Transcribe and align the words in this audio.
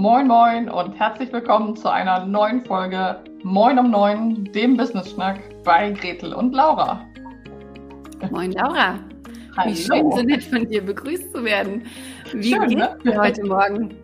Moin 0.00 0.28
Moin 0.28 0.70
und 0.70 0.98
herzlich 0.98 1.30
willkommen 1.30 1.76
zu 1.76 1.86
einer 1.90 2.24
neuen 2.24 2.64
Folge 2.64 3.22
Moin 3.42 3.78
um 3.78 3.90
Neun, 3.90 4.44
dem 4.54 4.74
Business 4.74 5.10
Schnack 5.10 5.40
bei 5.62 5.90
Gretel 5.90 6.32
und 6.32 6.54
Laura. 6.54 7.04
Moin 8.30 8.52
Laura. 8.52 8.98
Hallo. 9.58 9.70
Wie 9.70 9.76
schön, 9.76 10.10
so 10.10 10.22
nett 10.22 10.42
von 10.44 10.66
dir 10.66 10.82
begrüßt 10.82 11.34
zu 11.34 11.44
werden. 11.44 11.84
Wie 12.32 12.54
schön, 12.54 12.68
geht's 12.68 13.04
ne? 13.04 13.18
heute 13.18 13.44
Morgen? 13.44 13.94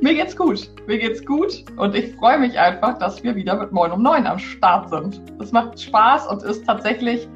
Mir 0.00 0.14
geht's 0.14 0.36
gut. 0.36 0.68
Mir 0.88 0.98
geht's 0.98 1.24
gut 1.24 1.66
und 1.76 1.94
ich 1.94 2.16
freue 2.16 2.40
mich 2.40 2.58
einfach, 2.58 2.98
dass 2.98 3.22
wir 3.22 3.36
wieder 3.36 3.54
mit 3.54 3.70
Moin 3.70 3.92
um 3.92 4.02
Neun 4.02 4.26
am 4.26 4.40
Start 4.40 4.90
sind. 4.90 5.22
Es 5.40 5.52
macht 5.52 5.80
Spaß 5.80 6.26
und 6.26 6.42
ist 6.42 6.66
tatsächlich 6.66 7.28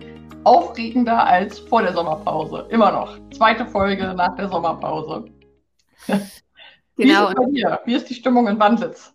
aufregender 0.42 1.24
als 1.24 1.60
vor 1.60 1.82
der 1.82 1.92
Sommerpause. 1.92 2.66
Immer 2.68 2.90
noch. 2.90 3.16
Zweite 3.30 3.64
Folge 3.64 4.12
nach 4.12 4.34
der 4.34 4.48
Sommerpause. 4.48 5.26
Wie 6.96 7.04
genau. 7.04 7.28
ist 7.28 7.36
bei 7.36 7.44
dir? 7.46 7.80
Wie 7.84 7.94
ist 7.94 8.08
die 8.08 8.14
Stimmung 8.14 8.48
in 8.48 8.58
Wandlitz? 8.58 9.12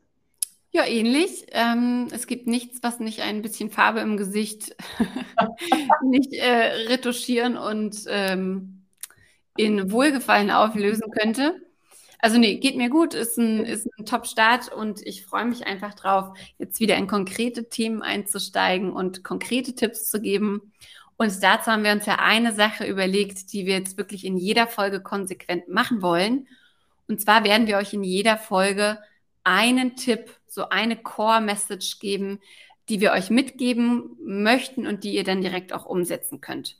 Ja, 0.74 0.86
ähnlich. 0.86 1.48
Ähm, 1.52 2.08
es 2.12 2.28
gibt 2.28 2.48
nichts, 2.48 2.80
was 2.82 3.00
nicht 3.00 3.22
ein 3.22 3.42
bisschen 3.42 3.70
Farbe 3.70 4.00
im 4.00 4.16
Gesicht 4.16 4.76
nicht 6.04 6.34
äh, 6.34 6.88
retuschieren 6.88 7.58
und 7.58 8.06
ähm, 8.08 8.84
in 9.58 9.92
Wohlgefallen 9.92 10.50
auflösen 10.50 11.12
könnte. 11.12 11.62
Also 12.20 12.38
nee, 12.38 12.58
geht 12.58 12.78
mir 12.78 12.90
gut, 12.90 13.16
ist 13.16 13.38
ein, 13.38 13.66
ist 13.66 13.88
ein 13.98 14.06
Top-Start 14.06 14.72
und 14.72 15.06
ich 15.06 15.26
freue 15.26 15.46
mich 15.46 15.66
einfach 15.66 15.96
drauf, 15.96 16.38
jetzt 16.60 16.80
wieder 16.80 16.96
in 16.96 17.08
konkrete 17.08 17.68
Themen 17.68 18.04
einzusteigen 18.04 18.94
und 18.94 19.24
konkrete 19.24 19.74
Tipps 19.74 20.10
zu 20.10 20.22
geben. 20.22 20.72
Und 21.18 21.44
dazu 21.44 21.72
haben 21.72 21.84
wir 21.84 21.92
uns 21.92 22.06
ja 22.06 22.20
eine 22.20 22.54
Sache 22.54 22.86
überlegt, 22.86 23.52
die 23.52 23.66
wir 23.66 23.74
jetzt 23.74 23.98
wirklich 23.98 24.24
in 24.24 24.38
jeder 24.38 24.68
Folge 24.68 25.02
konsequent 25.02 25.68
machen 25.68 26.02
wollen. 26.02 26.48
Und 27.12 27.20
zwar 27.20 27.44
werden 27.44 27.68
wir 27.68 27.76
euch 27.76 27.94
in 27.94 28.06
jeder 28.06 28.38
Folge 28.38 28.98
einen 29.44 29.98
Tipp, 29.98 30.32
so 30.48 30.70
eine 30.70 30.96
Core-Message 30.96 32.00
geben, 32.00 32.40
die 32.88 33.02
wir 33.02 33.12
euch 33.12 33.30
mitgeben 33.30 34.16
möchten 34.24 34.88
und 34.88 35.04
die 35.04 35.16
ihr 35.16 35.26
dann 35.26 35.42
direkt 35.42 35.74
auch 35.74 35.86
umsetzen 35.86 36.40
könnt. 36.40 36.78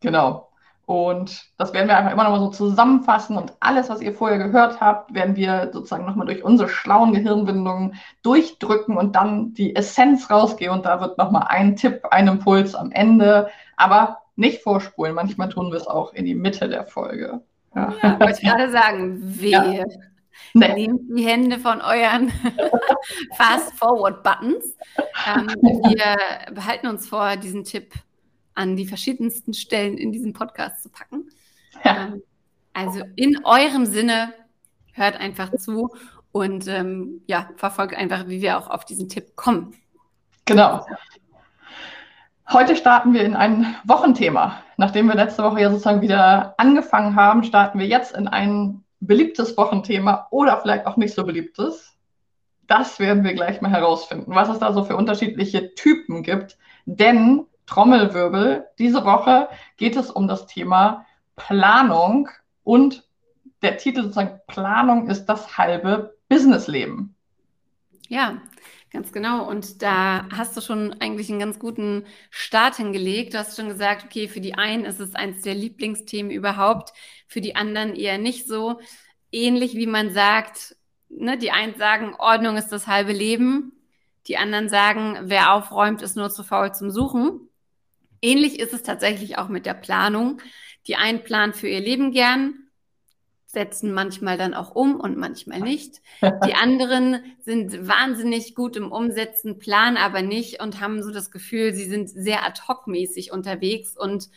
Genau. 0.00 0.50
Und 0.84 1.44
das 1.56 1.72
werden 1.72 1.88
wir 1.88 1.96
einfach 1.96 2.12
immer 2.12 2.24
noch 2.24 2.32
mal 2.32 2.40
so 2.40 2.50
zusammenfassen 2.50 3.38
und 3.38 3.54
alles, 3.60 3.88
was 3.88 4.02
ihr 4.02 4.12
vorher 4.12 4.36
gehört 4.36 4.78
habt, 4.78 5.14
werden 5.14 5.36
wir 5.36 5.70
sozusagen 5.72 6.04
nochmal 6.04 6.26
durch 6.26 6.44
unsere 6.44 6.68
schlauen 6.68 7.14
Gehirnwindungen 7.14 7.94
durchdrücken 8.22 8.98
und 8.98 9.16
dann 9.16 9.54
die 9.54 9.74
Essenz 9.74 10.28
rausgehen. 10.28 10.72
Und 10.72 10.84
da 10.84 11.00
wird 11.00 11.16
nochmal 11.16 11.46
ein 11.48 11.76
Tipp, 11.76 12.02
ein 12.10 12.28
Impuls 12.28 12.74
am 12.74 12.92
Ende, 12.92 13.48
aber 13.78 14.18
nicht 14.36 14.62
vorspulen. 14.62 15.14
Manchmal 15.14 15.48
tun 15.48 15.70
wir 15.70 15.78
es 15.78 15.86
auch 15.86 16.12
in 16.12 16.26
die 16.26 16.34
Mitte 16.34 16.68
der 16.68 16.84
Folge. 16.84 17.40
Ja, 17.74 17.94
ja 18.02 18.20
wollte 18.20 18.40
ich 18.42 18.48
gerade 18.48 18.70
sagen, 18.70 19.20
wehe. 19.40 19.78
Ja. 19.78 19.84
Nee. 20.52 20.74
Nehmt 20.74 21.16
die 21.16 21.24
Hände 21.24 21.58
von 21.58 21.80
euren 21.80 22.32
Fast-Forward-Buttons. 23.36 24.76
Ähm, 25.26 25.46
wir 25.62 26.16
behalten 26.52 26.88
uns 26.88 27.08
vor, 27.08 27.36
diesen 27.36 27.64
Tipp 27.64 27.94
an 28.54 28.74
die 28.74 28.86
verschiedensten 28.86 29.54
Stellen 29.54 29.96
in 29.96 30.12
diesem 30.12 30.32
Podcast 30.32 30.82
zu 30.82 30.88
packen. 30.88 31.30
Ja. 31.84 32.08
Ähm, 32.08 32.22
also 32.72 33.02
in 33.16 33.44
eurem 33.44 33.86
Sinne, 33.86 34.34
hört 34.92 35.16
einfach 35.16 35.50
zu 35.56 35.90
und 36.32 36.66
ähm, 36.68 37.22
ja, 37.26 37.50
verfolgt 37.56 37.94
einfach, 37.94 38.28
wie 38.28 38.42
wir 38.42 38.58
auch 38.58 38.68
auf 38.68 38.84
diesen 38.84 39.08
Tipp 39.08 39.36
kommen. 39.36 39.74
Genau. 40.44 40.84
Heute 42.52 42.74
starten 42.74 43.14
wir 43.14 43.22
in 43.22 43.36
ein 43.36 43.76
Wochenthema. 43.84 44.60
Nachdem 44.76 45.06
wir 45.06 45.14
letzte 45.14 45.44
Woche 45.44 45.60
ja 45.60 45.70
sozusagen 45.70 46.00
wieder 46.00 46.54
angefangen 46.58 47.14
haben, 47.14 47.44
starten 47.44 47.78
wir 47.78 47.86
jetzt 47.86 48.12
in 48.16 48.26
ein 48.26 48.82
beliebtes 48.98 49.56
Wochenthema 49.56 50.26
oder 50.30 50.60
vielleicht 50.60 50.86
auch 50.86 50.96
nicht 50.96 51.14
so 51.14 51.22
beliebtes. 51.22 51.96
Das 52.66 52.98
werden 52.98 53.22
wir 53.22 53.34
gleich 53.34 53.60
mal 53.60 53.70
herausfinden, 53.70 54.34
was 54.34 54.48
es 54.48 54.58
da 54.58 54.72
so 54.72 54.82
für 54.82 54.96
unterschiedliche 54.96 55.76
Typen 55.76 56.24
gibt. 56.24 56.58
Denn 56.86 57.46
Trommelwirbel, 57.66 58.66
diese 58.80 59.04
Woche 59.04 59.48
geht 59.76 59.94
es 59.94 60.10
um 60.10 60.26
das 60.26 60.48
Thema 60.48 61.06
Planung 61.36 62.28
und 62.64 63.04
der 63.62 63.76
Titel 63.76 64.02
sozusagen 64.02 64.40
Planung 64.48 65.08
ist 65.08 65.26
das 65.26 65.56
halbe 65.56 66.16
Businessleben. 66.28 67.14
Ja, 68.08 68.38
Ganz 68.92 69.12
genau. 69.12 69.48
Und 69.48 69.82
da 69.82 70.26
hast 70.32 70.56
du 70.56 70.60
schon 70.60 71.00
eigentlich 71.00 71.30
einen 71.30 71.38
ganz 71.38 71.60
guten 71.60 72.06
Start 72.30 72.76
hingelegt. 72.76 73.34
Du 73.34 73.38
hast 73.38 73.56
schon 73.56 73.68
gesagt, 73.68 74.04
okay, 74.04 74.26
für 74.26 74.40
die 74.40 74.54
einen 74.56 74.84
ist 74.84 74.98
es 74.98 75.14
eines 75.14 75.42
der 75.42 75.54
Lieblingsthemen 75.54 76.32
überhaupt, 76.32 76.92
für 77.28 77.40
die 77.40 77.54
anderen 77.54 77.94
eher 77.94 78.18
nicht 78.18 78.48
so. 78.48 78.80
Ähnlich 79.30 79.76
wie 79.76 79.86
man 79.86 80.12
sagt, 80.12 80.76
ne, 81.08 81.38
die 81.38 81.52
einen 81.52 81.76
sagen, 81.76 82.14
Ordnung 82.18 82.56
ist 82.56 82.68
das 82.70 82.88
halbe 82.88 83.12
Leben. 83.12 83.72
Die 84.26 84.36
anderen 84.36 84.68
sagen, 84.68 85.18
wer 85.22 85.52
aufräumt, 85.52 86.02
ist 86.02 86.16
nur 86.16 86.30
zu 86.30 86.42
faul 86.42 86.74
zum 86.74 86.90
Suchen. 86.90 87.48
Ähnlich 88.20 88.58
ist 88.58 88.74
es 88.74 88.82
tatsächlich 88.82 89.38
auch 89.38 89.48
mit 89.48 89.66
der 89.66 89.74
Planung. 89.74 90.42
Die 90.88 90.96
einen 90.96 91.22
planen 91.22 91.54
für 91.54 91.68
ihr 91.68 91.80
Leben 91.80 92.10
gern, 92.10 92.69
setzen 93.52 93.92
manchmal 93.92 94.38
dann 94.38 94.54
auch 94.54 94.74
um 94.74 95.00
und 95.00 95.16
manchmal 95.16 95.60
nicht. 95.60 96.00
Die 96.46 96.54
anderen 96.54 97.24
sind 97.40 97.86
wahnsinnig 97.86 98.54
gut 98.54 98.76
im 98.76 98.92
Umsetzen, 98.92 99.58
planen 99.58 99.96
aber 99.96 100.22
nicht 100.22 100.62
und 100.62 100.80
haben 100.80 101.02
so 101.02 101.10
das 101.10 101.30
Gefühl, 101.30 101.74
sie 101.74 101.86
sind 101.86 102.08
sehr 102.08 102.46
ad 102.46 102.62
hoc 102.68 102.86
mäßig 102.86 103.32
unterwegs 103.32 103.96
und 103.96 104.28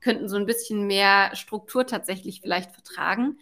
könnten 0.00 0.28
so 0.28 0.36
ein 0.36 0.46
bisschen 0.46 0.86
mehr 0.86 1.34
Struktur 1.36 1.86
tatsächlich 1.86 2.40
vielleicht 2.40 2.72
vertragen. 2.72 3.38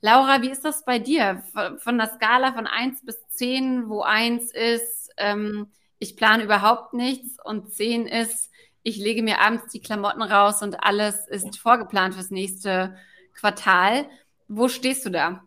Laura, 0.00 0.40
wie 0.42 0.50
ist 0.50 0.64
das 0.64 0.84
bei 0.84 0.98
dir? 0.98 1.42
Von 1.78 1.98
der 1.98 2.08
Skala 2.08 2.52
von 2.52 2.66
eins 2.66 3.04
bis 3.04 3.28
zehn, 3.28 3.88
wo 3.88 4.00
eins 4.00 4.50
ist, 4.52 5.10
ähm, 5.18 5.68
ich 5.98 6.16
plane 6.16 6.42
überhaupt 6.42 6.94
nichts 6.94 7.36
und 7.44 7.74
zehn 7.74 8.06
ist, 8.06 8.50
ich 8.82 8.96
lege 8.96 9.22
mir 9.22 9.40
abends 9.40 9.70
die 9.70 9.82
Klamotten 9.82 10.22
raus 10.22 10.62
und 10.62 10.82
alles 10.82 11.28
ist 11.28 11.58
vorgeplant 11.58 12.14
fürs 12.14 12.30
nächste 12.30 12.96
Quartal. 13.34 14.08
Wo 14.52 14.66
stehst 14.66 15.06
du 15.06 15.10
da? 15.10 15.44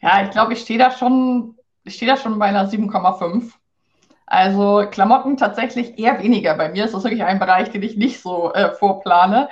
Ja, 0.00 0.22
ich 0.22 0.30
glaube, 0.30 0.52
ich 0.52 0.60
stehe 0.60 0.78
da 0.78 0.92
schon, 0.92 1.56
ich 1.82 1.96
stehe 1.96 2.08
da 2.08 2.16
schon 2.16 2.38
bei 2.38 2.46
einer 2.46 2.68
7,5. 2.68 3.52
Also 4.24 4.86
Klamotten 4.88 5.36
tatsächlich 5.36 5.98
eher 5.98 6.22
weniger 6.22 6.54
bei 6.54 6.68
mir. 6.68 6.84
Ist 6.84 6.92
wirklich 6.94 7.24
ein 7.24 7.40
Bereich, 7.40 7.70
den 7.70 7.82
ich 7.82 7.96
nicht 7.96 8.20
so 8.20 8.52
äh, 8.54 8.72
vorplane. 8.72 9.48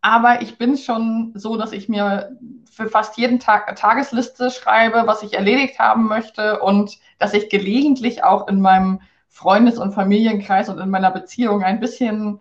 Aber 0.00 0.42
ich 0.42 0.58
bin 0.58 0.76
schon 0.76 1.32
so, 1.36 1.56
dass 1.56 1.70
ich 1.70 1.88
mir 1.88 2.36
für 2.68 2.88
fast 2.88 3.16
jeden 3.16 3.38
Tag 3.38 3.68
eine 3.68 3.76
Tagesliste 3.76 4.50
schreibe, 4.50 5.04
was 5.06 5.22
ich 5.22 5.34
erledigt 5.34 5.78
haben 5.78 6.08
möchte 6.08 6.60
und 6.60 6.98
dass 7.20 7.32
ich 7.32 7.48
gelegentlich 7.48 8.24
auch 8.24 8.48
in 8.48 8.60
meinem 8.60 9.02
Freundes- 9.28 9.78
und 9.78 9.92
Familienkreis 9.92 10.68
und 10.68 10.78
in 10.80 10.90
meiner 10.90 11.12
Beziehung 11.12 11.62
ein 11.62 11.78
bisschen 11.78 12.40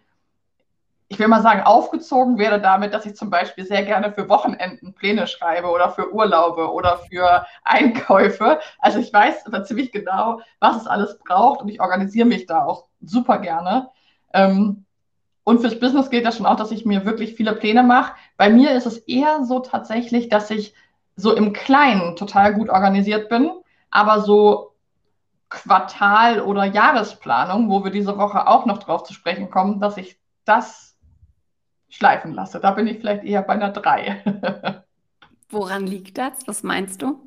ich 1.14 1.20
will 1.20 1.28
mal 1.28 1.44
sagen, 1.44 1.62
aufgezogen 1.62 2.40
werde 2.40 2.60
damit, 2.60 2.92
dass 2.92 3.06
ich 3.06 3.16
zum 3.16 3.30
Beispiel 3.30 3.66
sehr 3.66 3.84
gerne 3.84 4.12
für 4.12 4.30
Wochenenden 4.30 4.96
Pläne 4.96 5.28
schreibe 5.28 5.70
oder 5.70 5.92
für 5.92 6.12
Urlaube 6.12 6.74
oder 6.74 6.98
für 6.98 7.46
Einkäufe. 7.64 8.60
Also 8.80 8.98
ich 8.98 9.14
weiß 9.14 9.46
aber 9.46 9.64
ziemlich 9.64 9.92
genau, 9.92 10.42
was 10.60 10.78
es 10.78 10.88
alles 10.88 11.20
braucht 11.20 11.62
und 11.62 11.70
ich 11.70 11.80
organisiere 11.80 12.26
mich 12.26 12.48
da 12.48 12.66
auch 12.66 12.88
super 13.00 13.38
gerne. 13.38 13.92
Ähm, 14.34 14.86
und 15.44 15.62
fürs 15.62 15.80
Business 15.80 16.10
gilt 16.10 16.26
das 16.26 16.38
schon 16.38 16.48
auch, 16.48 16.56
dass 16.56 16.72
ich 16.72 16.84
mir 16.84 17.06
wirklich 17.06 17.36
viele 17.36 17.54
Pläne 17.54 17.84
mache. 17.84 18.14
Bei 18.36 18.50
mir 18.50 18.72
ist 18.72 18.88
es 18.88 18.98
eher 18.98 19.44
so 19.44 19.60
tatsächlich, 19.60 20.30
dass 20.30 20.50
ich 20.50 20.74
so 21.16 21.36
im 21.36 21.54
Kleinen 21.54 22.16
total 22.16 22.56
gut 22.56 22.70
organisiert 22.70 23.30
bin, 23.30 23.52
aber 23.92 24.22
so 24.22 24.74
Quartal- 25.50 26.42
oder 26.42 26.64
Jahresplanung, 26.66 27.70
wo 27.70 27.84
wir 27.84 27.92
diese 27.92 28.18
Woche 28.18 28.48
auch 28.48 28.66
noch 28.66 28.80
drauf 28.80 29.04
zu 29.04 29.14
sprechen 29.14 29.52
kommen, 29.52 29.80
dass 29.80 29.98
ich 29.98 30.18
das 30.46 30.93
schleifen 31.94 32.34
lasse. 32.34 32.60
Da 32.60 32.72
bin 32.72 32.88
ich 32.88 32.98
vielleicht 32.98 33.24
eher 33.24 33.42
bei 33.42 33.54
einer 33.54 33.70
3. 33.70 34.84
Woran 35.50 35.86
liegt 35.86 36.18
das? 36.18 36.48
Was 36.48 36.64
meinst 36.64 37.02
du? 37.02 37.20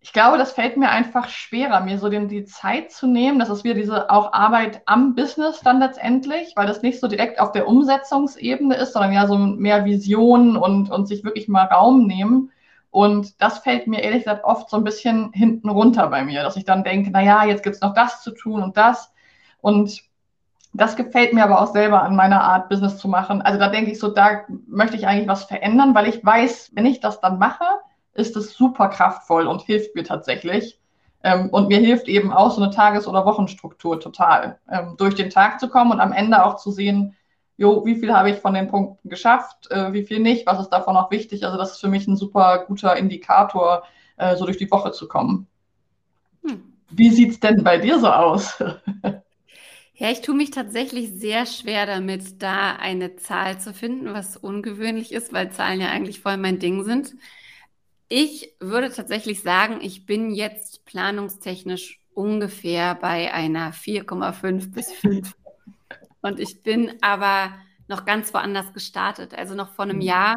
Ich 0.00 0.12
glaube, 0.12 0.38
das 0.38 0.52
fällt 0.52 0.76
mir 0.76 0.90
einfach 0.90 1.28
schwerer, 1.28 1.80
mir 1.80 1.98
so 1.98 2.08
den, 2.08 2.28
die 2.28 2.44
Zeit 2.44 2.92
zu 2.92 3.08
nehmen. 3.08 3.40
Das 3.40 3.50
ist 3.50 3.64
wieder 3.64 3.74
diese 3.74 4.08
auch 4.08 4.32
Arbeit 4.32 4.82
am 4.86 5.16
Business 5.16 5.60
dann 5.64 5.80
letztendlich, 5.80 6.52
weil 6.54 6.68
das 6.68 6.82
nicht 6.82 7.00
so 7.00 7.08
direkt 7.08 7.40
auf 7.40 7.50
der 7.50 7.66
Umsetzungsebene 7.66 8.76
ist, 8.76 8.92
sondern 8.92 9.12
ja 9.12 9.26
so 9.26 9.36
mehr 9.36 9.84
Visionen 9.84 10.56
und, 10.56 10.90
und 10.90 11.08
sich 11.08 11.24
wirklich 11.24 11.48
mal 11.48 11.64
Raum 11.64 12.06
nehmen. 12.06 12.52
Und 12.90 13.42
das 13.42 13.58
fällt 13.58 13.88
mir 13.88 14.04
ehrlich 14.04 14.22
gesagt 14.22 14.44
oft 14.44 14.70
so 14.70 14.76
ein 14.76 14.84
bisschen 14.84 15.32
hinten 15.32 15.68
runter 15.68 16.06
bei 16.06 16.24
mir, 16.24 16.44
dass 16.44 16.56
ich 16.56 16.64
dann 16.64 16.84
denke, 16.84 17.10
naja, 17.10 17.44
jetzt 17.44 17.64
gibt 17.64 17.74
es 17.74 17.82
noch 17.82 17.92
das 17.92 18.22
zu 18.22 18.30
tun 18.30 18.62
und 18.62 18.76
das. 18.76 19.12
Und 19.60 20.02
das 20.76 20.96
gefällt 20.96 21.32
mir 21.32 21.44
aber 21.44 21.60
auch 21.60 21.72
selber 21.72 22.02
an 22.02 22.16
meiner 22.16 22.42
Art, 22.42 22.68
Business 22.68 22.98
zu 22.98 23.08
machen. 23.08 23.42
Also 23.42 23.58
da 23.58 23.68
denke 23.68 23.90
ich 23.90 23.98
so, 23.98 24.08
da 24.08 24.44
möchte 24.66 24.96
ich 24.96 25.06
eigentlich 25.06 25.28
was 25.28 25.44
verändern, 25.44 25.94
weil 25.94 26.08
ich 26.08 26.24
weiß, 26.24 26.72
wenn 26.74 26.86
ich 26.86 27.00
das 27.00 27.20
dann 27.20 27.38
mache, 27.38 27.64
ist 28.14 28.36
es 28.36 28.54
super 28.54 28.88
kraftvoll 28.88 29.46
und 29.46 29.62
hilft 29.62 29.94
mir 29.94 30.04
tatsächlich. 30.04 30.80
Ähm, 31.22 31.48
und 31.50 31.68
mir 31.68 31.78
hilft 31.78 32.08
eben 32.08 32.32
auch 32.32 32.50
so 32.50 32.62
eine 32.62 32.72
Tages- 32.72 33.08
oder 33.08 33.24
Wochenstruktur 33.24 34.00
total, 34.00 34.58
ähm, 34.70 34.94
durch 34.96 35.14
den 35.14 35.30
Tag 35.30 35.60
zu 35.60 35.68
kommen 35.68 35.92
und 35.92 36.00
am 36.00 36.12
Ende 36.12 36.44
auch 36.44 36.56
zu 36.56 36.70
sehen, 36.70 37.16
jo, 37.56 37.84
wie 37.84 37.96
viel 37.96 38.14
habe 38.14 38.30
ich 38.30 38.38
von 38.38 38.54
den 38.54 38.68
Punkten 38.68 39.08
geschafft, 39.08 39.70
äh, 39.70 39.92
wie 39.92 40.04
viel 40.04 40.20
nicht, 40.20 40.46
was 40.46 40.60
ist 40.60 40.68
davon 40.70 40.96
auch 40.96 41.10
wichtig. 41.10 41.44
Also 41.44 41.58
das 41.58 41.72
ist 41.72 41.80
für 41.80 41.88
mich 41.88 42.06
ein 42.06 42.16
super 42.16 42.64
guter 42.66 42.96
Indikator, 42.96 43.84
äh, 44.16 44.36
so 44.36 44.44
durch 44.44 44.58
die 44.58 44.70
Woche 44.70 44.92
zu 44.92 45.08
kommen. 45.08 45.46
Hm. 46.44 46.72
Wie 46.90 47.10
sieht 47.10 47.32
es 47.32 47.40
denn 47.40 47.64
bei 47.64 47.78
dir 47.78 47.98
so 47.98 48.08
aus? 48.08 48.62
Ja, 49.98 50.10
ich 50.10 50.20
tue 50.20 50.34
mich 50.34 50.50
tatsächlich 50.50 51.10
sehr 51.12 51.46
schwer 51.46 51.86
damit, 51.86 52.42
da 52.42 52.76
eine 52.76 53.16
Zahl 53.16 53.58
zu 53.58 53.72
finden, 53.72 54.12
was 54.12 54.36
ungewöhnlich 54.36 55.10
ist, 55.10 55.32
weil 55.32 55.50
Zahlen 55.52 55.80
ja 55.80 55.88
eigentlich 55.88 56.20
voll 56.20 56.36
mein 56.36 56.58
Ding 56.58 56.84
sind. 56.84 57.14
Ich 58.08 58.52
würde 58.60 58.92
tatsächlich 58.92 59.40
sagen, 59.40 59.78
ich 59.80 60.04
bin 60.04 60.32
jetzt 60.32 60.84
planungstechnisch 60.84 62.00
ungefähr 62.12 62.94
bei 62.94 63.32
einer 63.32 63.72
4,5 63.72 64.70
bis 64.72 64.92
5. 64.92 65.34
Und 66.20 66.40
ich 66.40 66.62
bin 66.62 66.92
aber 67.00 67.54
noch 67.88 68.04
ganz 68.04 68.34
woanders 68.34 68.74
gestartet. 68.74 69.32
Also 69.32 69.54
noch 69.54 69.72
vor 69.74 69.84
einem 69.86 69.96
mhm. 69.96 70.02
Jahr 70.02 70.36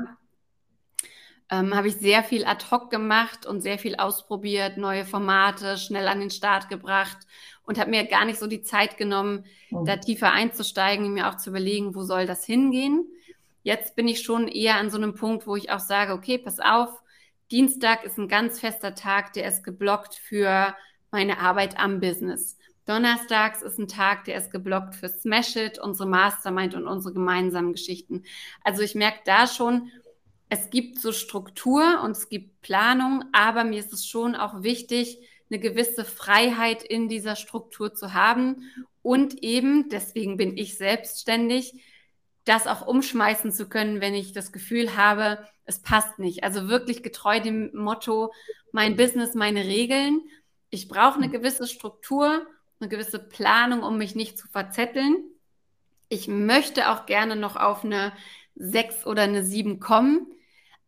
ähm, 1.52 1.76
habe 1.76 1.88
ich 1.88 1.96
sehr 1.96 2.24
viel 2.24 2.46
ad 2.46 2.66
hoc 2.72 2.90
gemacht 2.92 3.46
und 3.46 3.62
sehr 3.62 3.80
viel 3.80 3.96
ausprobiert, 3.96 4.78
neue 4.78 5.06
Formate 5.06 5.78
schnell 5.78 6.08
an 6.08 6.20
den 6.20 6.30
Start 6.30 6.70
gebracht 6.70 7.18
und 7.64 7.80
habe 7.80 7.90
mir 7.90 8.06
gar 8.06 8.26
nicht 8.26 8.40
so 8.40 8.48
die 8.48 8.62
Zeit 8.62 8.98
genommen, 8.98 9.46
mhm. 9.70 9.86
da 9.86 9.98
tiefer 9.98 10.32
einzusteigen, 10.32 11.14
mir 11.14 11.30
auch 11.30 11.38
zu 11.38 11.50
überlegen, 11.50 11.96
wo 11.96 12.04
soll 12.04 12.26
das 12.26 12.46
hingehen. 12.46 13.08
Jetzt 13.64 13.96
bin 13.96 14.08
ich 14.08 14.22
schon 14.22 14.48
eher 14.48 14.76
an 14.76 14.90
so 14.90 14.98
einem 14.98 15.16
Punkt, 15.16 15.48
wo 15.48 15.56
ich 15.56 15.72
auch 15.72 15.80
sage, 15.80 16.14
okay, 16.14 16.38
pass 16.38 16.60
auf, 16.60 16.90
Dienstag 17.52 18.04
ist 18.04 18.18
ein 18.18 18.28
ganz 18.28 18.60
fester 18.60 18.94
Tag, 18.94 19.34
der 19.34 19.48
ist 19.48 19.64
geblockt 19.64 20.14
für 20.16 20.76
meine 21.12 21.40
Arbeit 21.40 21.80
am 21.80 22.00
Business. 22.00 22.58
Donnerstags 22.86 23.62
ist 23.62 23.78
ein 23.78 23.88
Tag, 23.88 24.26
der 24.26 24.36
ist 24.36 24.52
geblockt 24.52 24.96
für 24.96 25.10
Smash 25.10 25.56
It, 25.56 25.80
unsere 25.80 26.08
Mastermind 26.08 26.76
und 26.76 26.88
unsere 26.88 27.14
gemeinsamen 27.14 27.74
Geschichten. 27.74 28.24
Also 28.64 28.82
ich 28.82 28.96
merke 28.96 29.20
da 29.26 29.46
schon, 29.46 29.92
es 30.50 30.70
gibt 30.70 31.00
so 31.00 31.12
Struktur 31.12 32.02
und 32.04 32.12
es 32.12 32.30
gibt 32.30 32.62
Planung, 32.62 33.24
aber 33.32 33.64
mir 33.64 33.80
ist 33.80 33.94
es 33.94 34.06
schon 34.08 34.36
auch 34.36 34.64
wichtig, 34.64 35.20
eine 35.50 35.60
gewisse 35.60 36.06
Freiheit 36.06 36.84
in 36.84 37.08
dieser 37.08 37.36
Struktur 37.36 37.94
zu 37.94 38.14
haben 38.14 38.64
und 39.02 39.44
eben, 39.44 39.90
deswegen 39.90 40.38
bin 40.38 40.58
ich 40.58 40.78
selbstständig, 40.78 41.82
das 42.46 42.68
auch 42.68 42.86
umschmeißen 42.86 43.52
zu 43.52 43.70
können, 43.70 44.02
wenn 44.02 44.16
ich 44.16 44.34
das 44.34 44.52
Gefühl 44.52 44.96
habe, 44.96 45.40
es 45.66 45.80
passt 45.82 46.18
nicht. 46.18 46.44
Also 46.44 46.68
wirklich 46.68 47.04
getreu 47.04 47.40
dem 47.40 47.70
Motto, 47.76 48.34
mein 48.72 48.96
Business, 48.96 49.36
meine 49.36 49.66
Regeln. 49.66 50.22
Ich 50.72 50.88
brauche 50.88 51.18
eine 51.18 51.30
gewisse 51.30 51.68
Struktur, 51.68 52.46
eine 52.80 52.90
gewisse 52.90 53.20
Planung, 53.20 53.84
um 53.84 53.98
mich 53.98 54.16
nicht 54.16 54.38
zu 54.38 54.48
verzetteln. 54.48 55.24
Ich 56.08 56.28
möchte 56.28 56.90
auch 56.90 57.06
gerne 57.06 57.36
noch 57.36 57.56
auf 57.56 57.84
eine 57.84 58.14
6 58.56 59.06
oder 59.06 59.24
eine 59.24 59.44
7 59.44 59.80
kommen, 59.80 60.28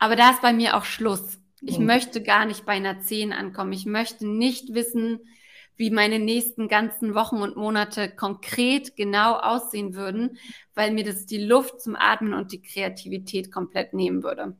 aber 0.01 0.15
da 0.15 0.31
ist 0.31 0.41
bei 0.41 0.51
mir 0.51 0.75
auch 0.75 0.83
Schluss. 0.83 1.39
Ich 1.61 1.77
mhm. 1.77 1.85
möchte 1.85 2.23
gar 2.23 2.45
nicht 2.45 2.65
bei 2.65 2.73
einer 2.73 3.01
10 3.01 3.33
ankommen. 3.33 3.71
Ich 3.71 3.85
möchte 3.85 4.27
nicht 4.27 4.73
wissen, 4.73 5.19
wie 5.77 5.91
meine 5.91 6.17
nächsten 6.17 6.67
ganzen 6.67 7.13
Wochen 7.13 7.37
und 7.37 7.55
Monate 7.55 8.09
konkret 8.09 8.95
genau 8.95 9.35
aussehen 9.35 9.93
würden, 9.93 10.39
weil 10.73 10.89
mir 10.89 11.03
das 11.03 11.27
die 11.27 11.37
Luft 11.37 11.81
zum 11.81 11.95
Atmen 11.95 12.33
und 12.33 12.51
die 12.51 12.63
Kreativität 12.63 13.51
komplett 13.51 13.93
nehmen 13.93 14.23
würde. 14.23 14.55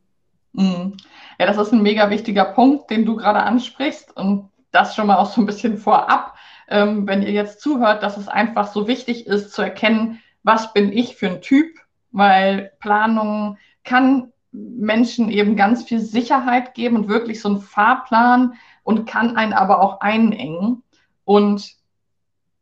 Mhm. 0.53 0.97
Ja, 1.39 1.47
das 1.47 1.57
ist 1.57 1.73
ein 1.73 1.81
mega 1.81 2.11
wichtiger 2.11 2.45
Punkt, 2.45 2.91
den 2.91 3.03
du 3.03 3.15
gerade 3.15 3.41
ansprichst 3.41 4.15
und 4.15 4.51
das 4.69 4.95
schon 4.95 5.07
mal 5.07 5.17
auch 5.17 5.31
so 5.33 5.41
ein 5.41 5.47
bisschen 5.47 5.79
vorab, 5.79 6.35
ähm, 6.67 7.07
wenn 7.07 7.23
ihr 7.23 7.31
jetzt 7.31 7.61
zuhört, 7.61 8.03
dass 8.03 8.15
es 8.15 8.27
einfach 8.27 8.71
so 8.71 8.87
wichtig 8.87 9.25
ist 9.25 9.53
zu 9.53 9.63
erkennen, 9.63 10.21
was 10.43 10.71
bin 10.71 10.93
ich 10.93 11.15
für 11.15 11.27
ein 11.27 11.41
Typ, 11.41 11.79
weil 12.11 12.73
Planung 12.79 13.57
kann 13.83 14.31
Menschen 14.51 15.29
eben 15.29 15.55
ganz 15.55 15.83
viel 15.83 15.99
Sicherheit 15.99 16.73
geben 16.73 16.97
und 16.97 17.07
wirklich 17.07 17.41
so 17.41 17.49
einen 17.49 17.61
Fahrplan 17.61 18.55
und 18.83 19.05
kann 19.05 19.37
einen 19.37 19.53
aber 19.53 19.81
auch 19.81 20.01
einengen. 20.01 20.83
Und 21.23 21.75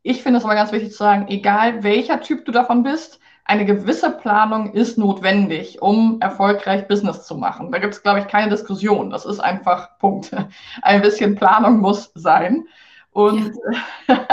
ich 0.02 0.22
finde 0.22 0.38
es 0.38 0.44
aber 0.44 0.54
ganz 0.54 0.72
wichtig 0.72 0.92
zu 0.92 0.98
sagen, 0.98 1.26
egal 1.28 1.82
welcher 1.82 2.20
Typ 2.20 2.44
du 2.44 2.52
davon 2.52 2.82
bist, 2.82 3.20
eine 3.44 3.64
gewisse 3.64 4.12
Planung 4.12 4.74
ist 4.74 4.96
notwendig, 4.96 5.82
um 5.82 6.20
erfolgreich 6.20 6.86
Business 6.86 7.26
zu 7.26 7.34
machen. 7.34 7.72
Da 7.72 7.78
gibt 7.78 7.94
es, 7.94 8.02
glaube 8.02 8.20
ich, 8.20 8.28
keine 8.28 8.48
Diskussion. 8.48 9.10
Das 9.10 9.26
ist 9.26 9.40
einfach 9.40 9.98
Punkt. 9.98 10.30
Ein 10.82 11.02
bisschen 11.02 11.34
Planung 11.34 11.80
muss 11.80 12.12
sein. 12.14 12.68
Und 13.10 13.52
ja. 14.06 14.16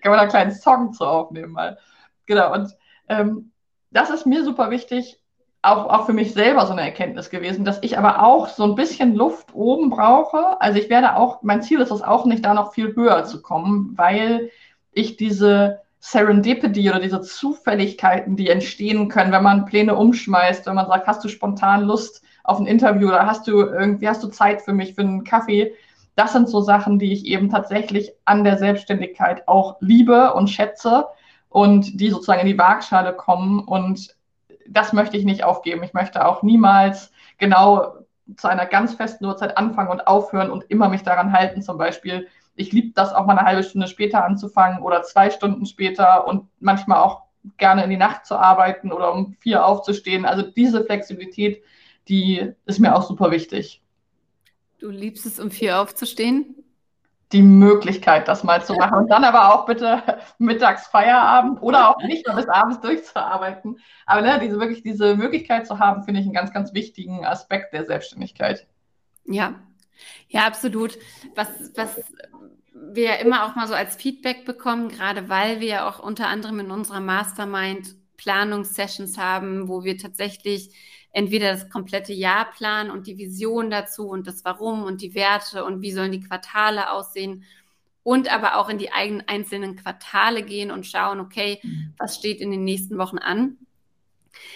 kann 0.00 0.10
man 0.10 0.12
da 0.12 0.20
einen 0.20 0.30
kleinen 0.30 0.52
Song 0.52 0.94
zu 0.94 1.04
aufnehmen 1.04 1.52
mal. 1.52 1.78
Genau. 2.24 2.54
Und 2.54 2.72
ähm, 3.08 3.52
das 3.90 4.08
ist 4.08 4.24
mir 4.24 4.42
super 4.44 4.70
wichtig, 4.70 5.20
auch, 5.62 5.86
auch 5.86 6.06
für 6.06 6.12
mich 6.12 6.32
selber 6.32 6.66
so 6.66 6.72
eine 6.72 6.82
Erkenntnis 6.82 7.30
gewesen, 7.30 7.64
dass 7.64 7.82
ich 7.82 7.98
aber 7.98 8.22
auch 8.22 8.48
so 8.48 8.64
ein 8.64 8.74
bisschen 8.74 9.14
Luft 9.14 9.54
oben 9.54 9.90
brauche. 9.90 10.60
Also 10.60 10.78
ich 10.78 10.88
werde 10.88 11.16
auch, 11.16 11.42
mein 11.42 11.62
Ziel 11.62 11.80
ist 11.80 11.90
es 11.90 12.02
auch 12.02 12.24
nicht, 12.24 12.44
da 12.44 12.54
noch 12.54 12.72
viel 12.72 12.94
höher 12.94 13.24
zu 13.24 13.42
kommen, 13.42 13.92
weil 13.96 14.50
ich 14.92 15.16
diese 15.16 15.80
Serendipity 16.00 16.88
oder 16.88 17.00
diese 17.00 17.20
Zufälligkeiten, 17.20 18.36
die 18.36 18.48
entstehen 18.48 19.08
können, 19.08 19.32
wenn 19.32 19.42
man 19.42 19.66
Pläne 19.66 19.96
umschmeißt, 19.96 20.66
wenn 20.66 20.76
man 20.76 20.86
sagt, 20.86 21.06
hast 21.08 21.24
du 21.24 21.28
spontan 21.28 21.84
Lust 21.84 22.22
auf 22.44 22.60
ein 22.60 22.66
Interview 22.66 23.08
oder 23.08 23.26
hast 23.26 23.48
du 23.48 23.60
irgendwie, 23.60 24.08
hast 24.08 24.22
du 24.22 24.28
Zeit 24.28 24.62
für 24.62 24.72
mich 24.72 24.94
für 24.94 25.02
einen 25.02 25.24
Kaffee? 25.24 25.74
Das 26.14 26.32
sind 26.32 26.48
so 26.48 26.60
Sachen, 26.60 26.98
die 26.98 27.12
ich 27.12 27.26
eben 27.26 27.50
tatsächlich 27.50 28.12
an 28.24 28.44
der 28.44 28.58
Selbstständigkeit 28.58 29.46
auch 29.48 29.76
liebe 29.80 30.34
und 30.34 30.48
schätze 30.48 31.06
und 31.48 32.00
die 32.00 32.10
sozusagen 32.10 32.40
in 32.40 32.46
die 32.46 32.58
Waagschale 32.58 33.12
kommen 33.12 33.60
und 33.60 34.16
das 34.68 34.92
möchte 34.92 35.16
ich 35.16 35.24
nicht 35.24 35.44
aufgeben. 35.44 35.82
Ich 35.82 35.94
möchte 35.94 36.26
auch 36.26 36.42
niemals 36.42 37.12
genau 37.38 37.94
zu 38.36 38.48
einer 38.48 38.66
ganz 38.66 38.94
festen 38.94 39.24
Uhrzeit 39.24 39.56
anfangen 39.56 39.90
und 39.90 40.06
aufhören 40.06 40.50
und 40.50 40.64
immer 40.68 40.88
mich 40.88 41.02
daran 41.02 41.32
halten. 41.32 41.62
Zum 41.62 41.78
Beispiel, 41.78 42.28
ich 42.56 42.72
liebe 42.72 42.92
das 42.94 43.12
auch 43.12 43.26
mal 43.26 43.36
eine 43.36 43.46
halbe 43.46 43.62
Stunde 43.62 43.88
später 43.88 44.24
anzufangen 44.24 44.82
oder 44.82 45.02
zwei 45.02 45.30
Stunden 45.30 45.64
später 45.64 46.26
und 46.26 46.48
manchmal 46.60 46.98
auch 46.98 47.22
gerne 47.56 47.84
in 47.84 47.90
die 47.90 47.96
Nacht 47.96 48.26
zu 48.26 48.36
arbeiten 48.36 48.92
oder 48.92 49.12
um 49.14 49.34
vier 49.40 49.64
aufzustehen. 49.64 50.26
Also 50.26 50.42
diese 50.42 50.84
Flexibilität, 50.84 51.62
die 52.08 52.52
ist 52.66 52.80
mir 52.80 52.94
auch 52.94 53.02
super 53.02 53.30
wichtig. 53.30 53.82
Du 54.78 54.90
liebst 54.90 55.26
es, 55.26 55.40
um 55.40 55.50
vier 55.50 55.80
aufzustehen? 55.80 56.54
Die 57.32 57.42
Möglichkeit, 57.42 58.26
das 58.26 58.42
mal 58.42 58.64
zu 58.64 58.74
machen. 58.74 58.98
Und 58.98 59.08
dann 59.08 59.24
aber 59.24 59.54
auch 59.54 59.66
bitte 59.66 60.02
mittags 60.38 60.86
Feierabend 60.86 61.60
oder 61.62 61.90
auch 61.90 62.02
nicht 62.02 62.26
mehr 62.26 62.36
bis 62.36 62.48
abends 62.48 62.80
durchzuarbeiten. 62.80 63.78
Aber 64.06 64.22
ne, 64.22 64.38
diese 64.40 64.58
wirklich 64.58 64.82
diese 64.82 65.14
Möglichkeit 65.14 65.66
zu 65.66 65.78
haben, 65.78 66.04
finde 66.04 66.20
ich 66.20 66.26
einen 66.26 66.34
ganz, 66.34 66.52
ganz 66.52 66.72
wichtigen 66.72 67.24
Aspekt 67.26 67.74
der 67.74 67.84
Selbstständigkeit. 67.84 68.66
Ja, 69.24 69.54
ja, 70.28 70.46
absolut. 70.46 70.98
Was, 71.34 71.48
was 71.74 72.00
wir 72.72 73.18
immer 73.18 73.44
auch 73.44 73.56
mal 73.56 73.66
so 73.66 73.74
als 73.74 73.96
Feedback 73.96 74.44
bekommen, 74.44 74.88
gerade 74.88 75.28
weil 75.28 75.60
wir 75.60 75.68
ja 75.68 75.88
auch 75.88 75.98
unter 75.98 76.28
anderem 76.28 76.60
in 76.60 76.70
unserer 76.70 77.00
Mastermind 77.00 77.96
Planungssessions 78.16 79.16
haben, 79.16 79.68
wo 79.68 79.84
wir 79.84 79.96
tatsächlich 79.96 80.74
entweder 81.12 81.52
das 81.52 81.70
komplette 81.70 82.12
Jahr 82.12 82.50
planen 82.50 82.90
und 82.90 83.06
die 83.06 83.18
Vision 83.18 83.70
dazu 83.70 84.08
und 84.08 84.26
das 84.26 84.44
Warum 84.44 84.84
und 84.84 85.02
die 85.02 85.14
Werte 85.14 85.64
und 85.64 85.82
wie 85.82 85.92
sollen 85.92 86.12
die 86.12 86.20
Quartale 86.20 86.92
aussehen 86.92 87.44
und 88.02 88.32
aber 88.32 88.56
auch 88.56 88.68
in 88.68 88.78
die 88.78 88.92
eigenen 88.92 89.26
einzelnen 89.28 89.76
Quartale 89.76 90.42
gehen 90.42 90.70
und 90.70 90.86
schauen, 90.86 91.20
okay, 91.20 91.60
mhm. 91.62 91.94
was 91.98 92.16
steht 92.16 92.40
in 92.40 92.50
den 92.50 92.64
nächsten 92.64 92.98
Wochen 92.98 93.18
an. 93.18 93.58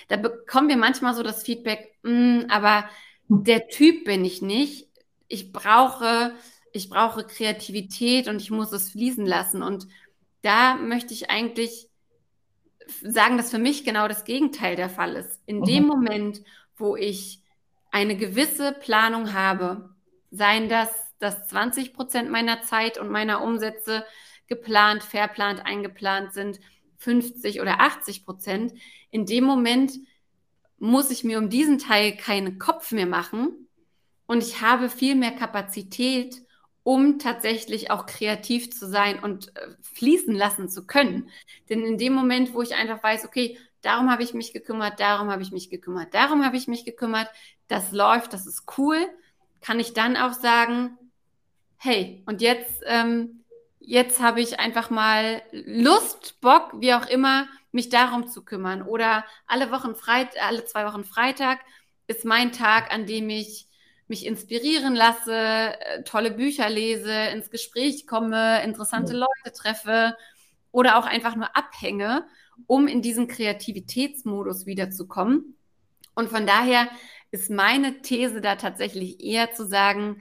Da 0.09 0.17
bekommen 0.17 0.69
wir 0.69 0.77
manchmal 0.77 1.15
so 1.15 1.23
das 1.23 1.43
Feedback, 1.43 1.95
hm, 2.03 2.47
aber 2.49 2.89
der 3.29 3.69
Typ 3.69 4.05
bin 4.05 4.25
ich 4.25 4.43
nicht. 4.43 4.89
Ich 5.29 5.53
brauche, 5.53 6.35
ich 6.73 6.89
brauche 6.89 7.25
Kreativität 7.25 8.29
und 8.29 8.41
ich 8.41 8.51
muss 8.51 8.73
es 8.73 8.91
fließen 8.91 9.27
lassen. 9.27 9.63
Und 9.63 9.87
da 10.43 10.77
möchte 10.77 11.15
ich 11.15 11.31
eigentlich 11.31 11.89
sagen, 13.03 13.37
dass 13.37 13.51
für 13.51 13.59
mich 13.59 13.85
genau 13.85 14.09
das 14.09 14.25
Gegenteil 14.25 14.77
der 14.77 14.89
Fall 14.89 15.15
ist. 15.17 15.41
In 15.47 15.61
mhm. 15.61 15.65
dem 15.65 15.87
Moment, 15.87 16.43
wo 16.77 16.97
ich 16.97 17.41
eine 17.91 18.17
gewisse 18.17 18.73
Planung 18.73 19.33
habe, 19.33 19.91
seien 20.31 20.69
das, 20.69 20.89
dass 21.19 21.49
20 21.49 21.93
Prozent 21.93 22.31
meiner 22.31 22.63
Zeit 22.63 22.99
und 22.99 23.11
meiner 23.11 23.43
Umsätze 23.43 24.05
geplant, 24.49 25.03
verplant, 25.03 25.65
eingeplant 25.65 26.33
sind, 26.33 26.61
50 26.99 27.61
oder 27.61 27.81
80 27.81 28.25
Prozent, 28.25 28.73
in 29.11 29.27
dem 29.27 29.45
Moment 29.45 29.93
muss 30.79 31.11
ich 31.11 31.23
mir 31.23 31.39
um 31.39 31.49
diesen 31.49 31.79
Teil 31.79 32.17
keinen 32.17 32.59
Kopf 32.59 32.93
mehr 32.93 33.07
machen 33.07 33.69
und 34.27 34.43
ich 34.43 34.61
habe 34.61 34.89
viel 34.89 35.15
mehr 35.15 35.33
Kapazität, 35.33 36.43
um 36.85 37.19
tatsächlich 37.19 37.91
auch 37.91 38.07
kreativ 38.07 38.73
zu 38.73 38.89
sein 38.89 39.19
und 39.21 39.57
äh, 39.57 39.69
fließen 39.95 40.35
lassen 40.35 40.69
zu 40.69 40.87
können. 40.87 41.31
Denn 41.69 41.85
in 41.85 41.99
dem 41.99 42.13
Moment, 42.13 42.55
wo 42.55 42.63
ich 42.63 42.75
einfach 42.75 43.03
weiß, 43.03 43.25
okay, 43.25 43.59
darum 43.83 44.11
habe 44.11 44.23
ich 44.23 44.35
mich 44.35 44.53
gekümmert, 44.53 45.01
darum 45.01 45.31
habe 45.31 45.43
ich 45.43 45.53
mich 45.53 45.71
gekümmert, 45.71 46.15
darum 46.15 46.45
habe 46.45 46.57
ich 46.57 46.69
mich 46.69 46.85
gekümmert, 46.85 47.29
das 47.69 47.93
läuft, 47.93 48.33
das 48.33 48.47
ist 48.47 48.65
cool, 48.79 48.99
kann 49.61 49.81
ich 49.81 49.93
dann 49.93 50.17
auch 50.17 50.33
sagen, 50.33 50.99
hey, 51.79 52.23
und 52.27 52.41
jetzt, 52.41 52.83
ähm, 52.87 53.45
jetzt 53.81 54.21
habe 54.21 54.41
ich 54.41 54.61
einfach 54.61 54.91
mal 54.91 55.43
Lust, 55.53 56.41
Bock, 56.41 56.73
wie 56.81 56.95
auch 56.95 57.07
immer, 57.07 57.47
mich 57.73 57.89
darum 57.89 58.29
zu 58.29 58.45
kümmern. 58.45 58.83
Oder 58.83 59.25
alle 59.47 59.71
Wochen 59.71 59.95
Freit 59.95 60.41
alle 60.41 60.65
zwei 60.65 60.85
Wochen 60.87 61.05
Freitag 61.05 61.61
ist 62.07 62.25
mein 62.25 62.53
Tag, 62.53 62.93
an 62.93 63.07
dem 63.07 63.31
ich 63.31 63.67
mich 64.13 64.27
inspirieren 64.27 64.95
lasse, 64.95 65.35
äh, 65.35 66.03
tolle 66.05 66.31
Bücher 66.31 66.69
lese, 66.69 67.11
ins 67.33 67.49
Gespräch 67.49 68.07
komme, 68.07 68.63
interessante 68.63 69.15
Leute 69.15 69.57
treffe 69.57 70.15
oder 70.71 70.99
auch 70.99 71.07
einfach 71.07 71.35
nur 71.35 71.57
abhänge, 71.57 72.27
um 72.67 72.89
in 72.89 73.01
diesen 73.01 73.27
Kreativitätsmodus 73.27 74.67
wiederzukommen. 74.67 75.57
Und 76.15 76.29
von 76.29 76.47
daher 76.47 76.89
ist 77.31 77.51
meine 77.51 78.03
These 78.03 78.43
da 78.43 78.57
tatsächlich 78.57 79.25
eher 79.25 79.55
zu 79.55 79.67
sagen, 79.67 80.21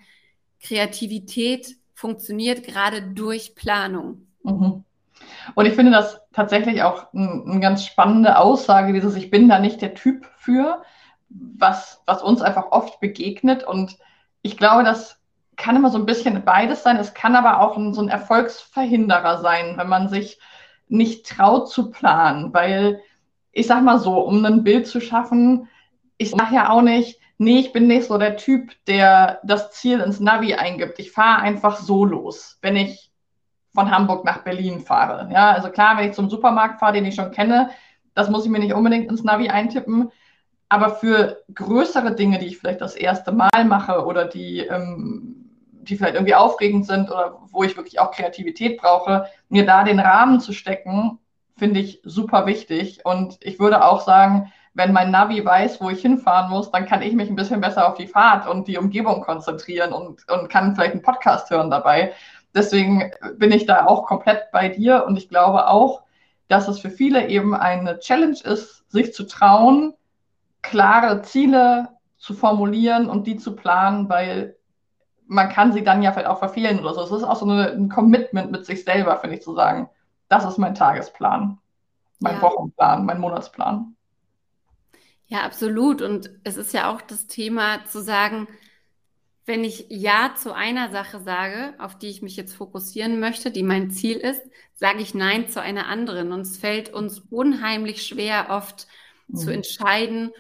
Kreativität 0.62 1.76
funktioniert 1.94 2.64
gerade 2.64 3.02
durch 3.02 3.56
Planung. 3.56 4.26
Mhm. 4.44 4.86
Und 5.54 5.66
ich 5.66 5.74
finde 5.74 5.92
das 5.92 6.22
tatsächlich 6.32 6.82
auch 6.84 7.14
eine 7.14 7.60
ganz 7.60 7.86
spannende 7.86 8.38
Aussage, 8.38 8.94
dieses 8.94 9.18
Ich 9.18 9.30
bin 9.30 9.50
da 9.50 9.60
nicht 9.60 9.82
der 9.82 9.96
Typ 9.96 10.26
für, 10.38 10.82
was, 11.34 12.02
was 12.06 12.22
uns 12.22 12.42
einfach 12.42 12.72
oft 12.72 13.00
begegnet. 13.00 13.64
Und 13.64 13.98
ich 14.42 14.58
glaube, 14.58 14.84
das 14.84 15.20
kann 15.56 15.76
immer 15.76 15.92
so 15.92 15.98
ein 15.98 16.06
bisschen 16.06 16.44
beides 16.44 16.84
sein. 16.84 16.98
Es 16.98 17.14
kann 17.14 17.36
aber 17.36 17.62
auch 17.62 17.78
ein, 17.78 17.94
so 17.94 18.02
ein 18.02 18.10
Erfolgsverhinderer 18.10 19.40
sein, 19.40 19.78
wenn 19.78 19.90
man 19.90 20.10
sich 20.10 20.40
nicht 20.88 21.28
traut 21.28 21.70
zu 21.70 21.92
planen. 21.92 22.54
Weil 22.54 23.02
ich 23.52 23.68
sag 23.68 23.84
mal 23.84 24.00
so, 24.00 24.20
um 24.20 24.44
ein 24.46 24.64
Bild 24.64 24.88
zu 24.88 25.02
schaffen, 25.02 25.68
ich 26.18 26.32
sage 26.32 26.56
ja 26.56 26.70
auch 26.70 26.82
nicht, 26.82 27.20
nee, 27.38 27.60
ich 27.60 27.74
bin 27.74 27.88
nicht 27.88 28.06
so 28.06 28.18
der 28.18 28.38
Typ, 28.38 28.72
der 28.86 29.40
das 29.44 29.72
Ziel 29.72 30.00
ins 30.00 30.20
Navi 30.20 30.54
eingibt. 30.54 31.00
Ich 31.00 31.12
fahre 31.12 31.42
einfach 31.42 31.78
so 31.78 32.06
los, 32.06 32.60
wenn 32.62 32.76
ich 32.76 33.12
von 33.74 33.90
Hamburg 33.90 34.26
nach 34.26 34.44
Berlin 34.44 34.82
fahre. 34.82 35.32
Ja, 35.32 35.52
also 35.52 35.70
klar, 35.70 35.98
wenn 35.98 36.10
ich 36.10 36.16
zum 36.16 36.30
Supermarkt 36.30 36.80
fahre, 36.80 36.94
den 36.94 37.06
ich 37.06 37.16
schon 37.16 37.32
kenne, 37.32 37.72
das 38.14 38.30
muss 38.30 38.46
ich 38.46 38.52
mir 38.52 38.60
nicht 38.60 38.74
unbedingt 38.74 39.10
ins 39.10 39.24
Navi 39.24 39.50
eintippen. 39.50 40.12
Aber 40.72 40.92
für 40.92 41.44
größere 41.54 42.16
Dinge, 42.16 42.40
die 42.40 42.46
ich 42.46 42.58
vielleicht 42.58 42.80
das 42.80 42.96
erste 42.96 43.34
Mal 43.34 43.66
mache 43.66 44.06
oder 44.06 44.24
die, 44.24 44.60
ähm, 44.60 45.50
die 45.82 45.98
vielleicht 45.98 46.14
irgendwie 46.14 46.34
aufregend 46.34 46.88
sind 46.88 47.12
oder 47.12 47.40
wo 47.52 47.64
ich 47.64 47.76
wirklich 47.76 48.00
auch 48.00 48.12
Kreativität 48.12 48.80
brauche, 48.80 49.26
mir 49.50 49.66
da 49.66 49.84
den 49.84 50.00
Rahmen 50.00 50.40
zu 50.40 50.54
stecken, 50.54 51.20
finde 51.58 51.82
ich 51.82 52.00
super 52.06 52.46
wichtig. 52.46 53.02
Und 53.06 53.38
ich 53.42 53.60
würde 53.60 53.84
auch 53.84 54.00
sagen, 54.00 54.54
wenn 54.74 54.94
mein 54.94 55.12
Navi 55.12 55.44
weiß, 55.44 55.82
wo 55.82 55.90
ich 55.90 56.02
hinfahren 56.02 56.50
muss, 56.50 56.72
dann 56.72 56.86
kann 56.86 57.02
ich 57.02 57.16
mich 57.16 57.30
ein 57.30 57.36
bisschen 57.36 57.60
besser 57.60 57.90
auf 57.90 57.96
die 57.96 58.08
Fahrt 58.08 58.48
und 58.48 58.70
die 58.70 58.78
Umgebung 58.78 59.20
konzentrieren 59.20 59.92
und, 59.92 60.26
und 60.32 60.48
kann 60.48 60.74
vielleicht 60.74 60.94
einen 60.94 61.02
Podcast 61.02 61.50
hören 61.50 61.70
dabei. 61.70 62.14
Deswegen 62.56 63.12
bin 63.36 63.52
ich 63.52 63.66
da 63.66 63.88
auch 63.88 64.06
komplett 64.06 64.50
bei 64.54 64.70
dir 64.70 65.04
und 65.06 65.18
ich 65.18 65.28
glaube 65.28 65.68
auch, 65.68 66.04
dass 66.48 66.70
es 66.70 66.80
für 66.80 66.92
viele 66.92 67.28
eben 67.28 67.54
eine 67.54 68.00
Challenge 68.00 68.38
ist, 68.42 68.90
sich 68.90 69.14
zu 69.14 69.28
trauen, 69.28 69.96
klare 70.62 71.22
Ziele 71.22 71.90
zu 72.18 72.34
formulieren 72.34 73.10
und 73.10 73.28
die 73.28 73.38
zu 73.38 73.56
planen, 73.56 74.10
weil 74.10 74.56
man 75.28 75.50
kann 75.50 75.74
sie 75.74 75.84
dann 75.84 76.04
ja 76.04 76.12
vielleicht 76.12 76.28
auch 76.28 76.40
verfehlen 76.40 76.80
oder 76.80 76.94
so. 76.94 77.02
Es 77.02 77.12
ist 77.12 77.24
auch 77.24 77.38
so 77.38 77.46
eine, 77.46 77.72
ein 77.72 77.90
Commitment 77.90 78.52
mit 78.52 78.66
sich 78.66 78.84
selber, 78.84 79.18
finde 79.18 79.38
ich, 79.38 79.42
zu 79.42 79.56
sagen, 79.56 79.90
das 80.28 80.46
ist 80.46 80.58
mein 80.58 80.76
Tagesplan, 80.76 81.58
mein 82.20 82.36
ja. 82.36 82.42
Wochenplan, 82.42 83.06
mein 83.06 83.20
Monatsplan. 83.20 83.96
Ja, 85.28 85.44
absolut. 85.44 86.02
Und 86.02 86.30
es 86.44 86.58
ist 86.58 86.74
ja 86.74 86.92
auch 86.92 87.02
das 87.02 87.28
Thema 87.28 87.86
zu 87.86 88.02
sagen, 88.02 88.48
wenn 89.46 89.64
ich 89.64 89.86
Ja 89.90 90.34
zu 90.36 90.54
einer 90.54 90.92
Sache 90.92 91.22
sage, 91.22 91.74
auf 91.80 91.98
die 91.98 92.10
ich 92.10 92.22
mich 92.22 92.36
jetzt 92.36 92.54
fokussieren 92.54 93.20
möchte, 93.20 93.50
die 93.52 93.64
mein 93.64 93.90
Ziel 93.90 94.18
ist, 94.18 94.42
sage 94.76 95.00
ich 95.00 95.14
Nein 95.14 95.48
zu 95.48 95.62
einer 95.62 95.88
anderen. 95.88 96.32
Und 96.32 96.42
es 96.42 96.58
fällt 96.58 96.94
uns 96.94 97.20
unheimlich 97.30 98.06
schwer, 98.06 98.48
oft 98.50 98.88
mhm. 99.28 99.38
zu 99.38 99.54
entscheiden, 99.54 100.32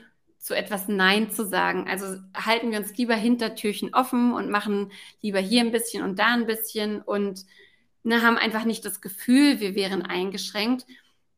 zu 0.41 0.55
etwas 0.55 0.87
Nein 0.87 1.31
zu 1.31 1.45
sagen. 1.45 1.87
Also 1.87 2.17
halten 2.35 2.71
wir 2.71 2.79
uns 2.79 2.97
lieber 2.97 3.15
Hintertürchen 3.15 3.93
offen 3.93 4.33
und 4.33 4.49
machen 4.49 4.91
lieber 5.21 5.39
hier 5.39 5.61
ein 5.61 5.71
bisschen 5.71 6.03
und 6.03 6.19
da 6.19 6.33
ein 6.33 6.47
bisschen 6.47 7.01
und 7.01 7.45
ne, 8.03 8.21
haben 8.21 8.37
einfach 8.37 8.65
nicht 8.65 8.83
das 8.83 8.99
Gefühl, 9.01 9.59
wir 9.59 9.75
wären 9.75 10.01
eingeschränkt. 10.01 10.85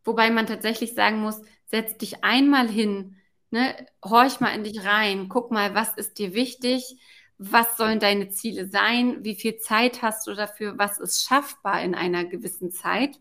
Wobei 0.03 0.31
man 0.31 0.47
tatsächlich 0.47 0.93
sagen 0.95 1.19
muss, 1.19 1.41
setz 1.65 1.97
dich 1.97 2.23
einmal 2.23 2.67
hin, 2.67 3.17
Ne, 3.53 3.75
horch 4.03 4.39
mal 4.39 4.49
in 4.55 4.63
dich 4.63 4.83
rein, 4.83 5.29
guck 5.29 5.51
mal, 5.51 5.75
was 5.75 5.93
ist 5.95 6.17
dir 6.17 6.33
wichtig, 6.33 6.97
was 7.37 7.77
sollen 7.77 7.99
deine 7.99 8.29
Ziele 8.29 8.67
sein, 8.67 9.23
wie 9.23 9.35
viel 9.35 9.57
Zeit 9.57 10.01
hast 10.01 10.25
du 10.25 10.33
dafür, 10.33 10.79
was 10.79 10.97
ist 10.99 11.23
schaffbar 11.23 11.83
in 11.83 11.93
einer 11.93 12.25
gewissen 12.25 12.71
Zeit. 12.71 13.19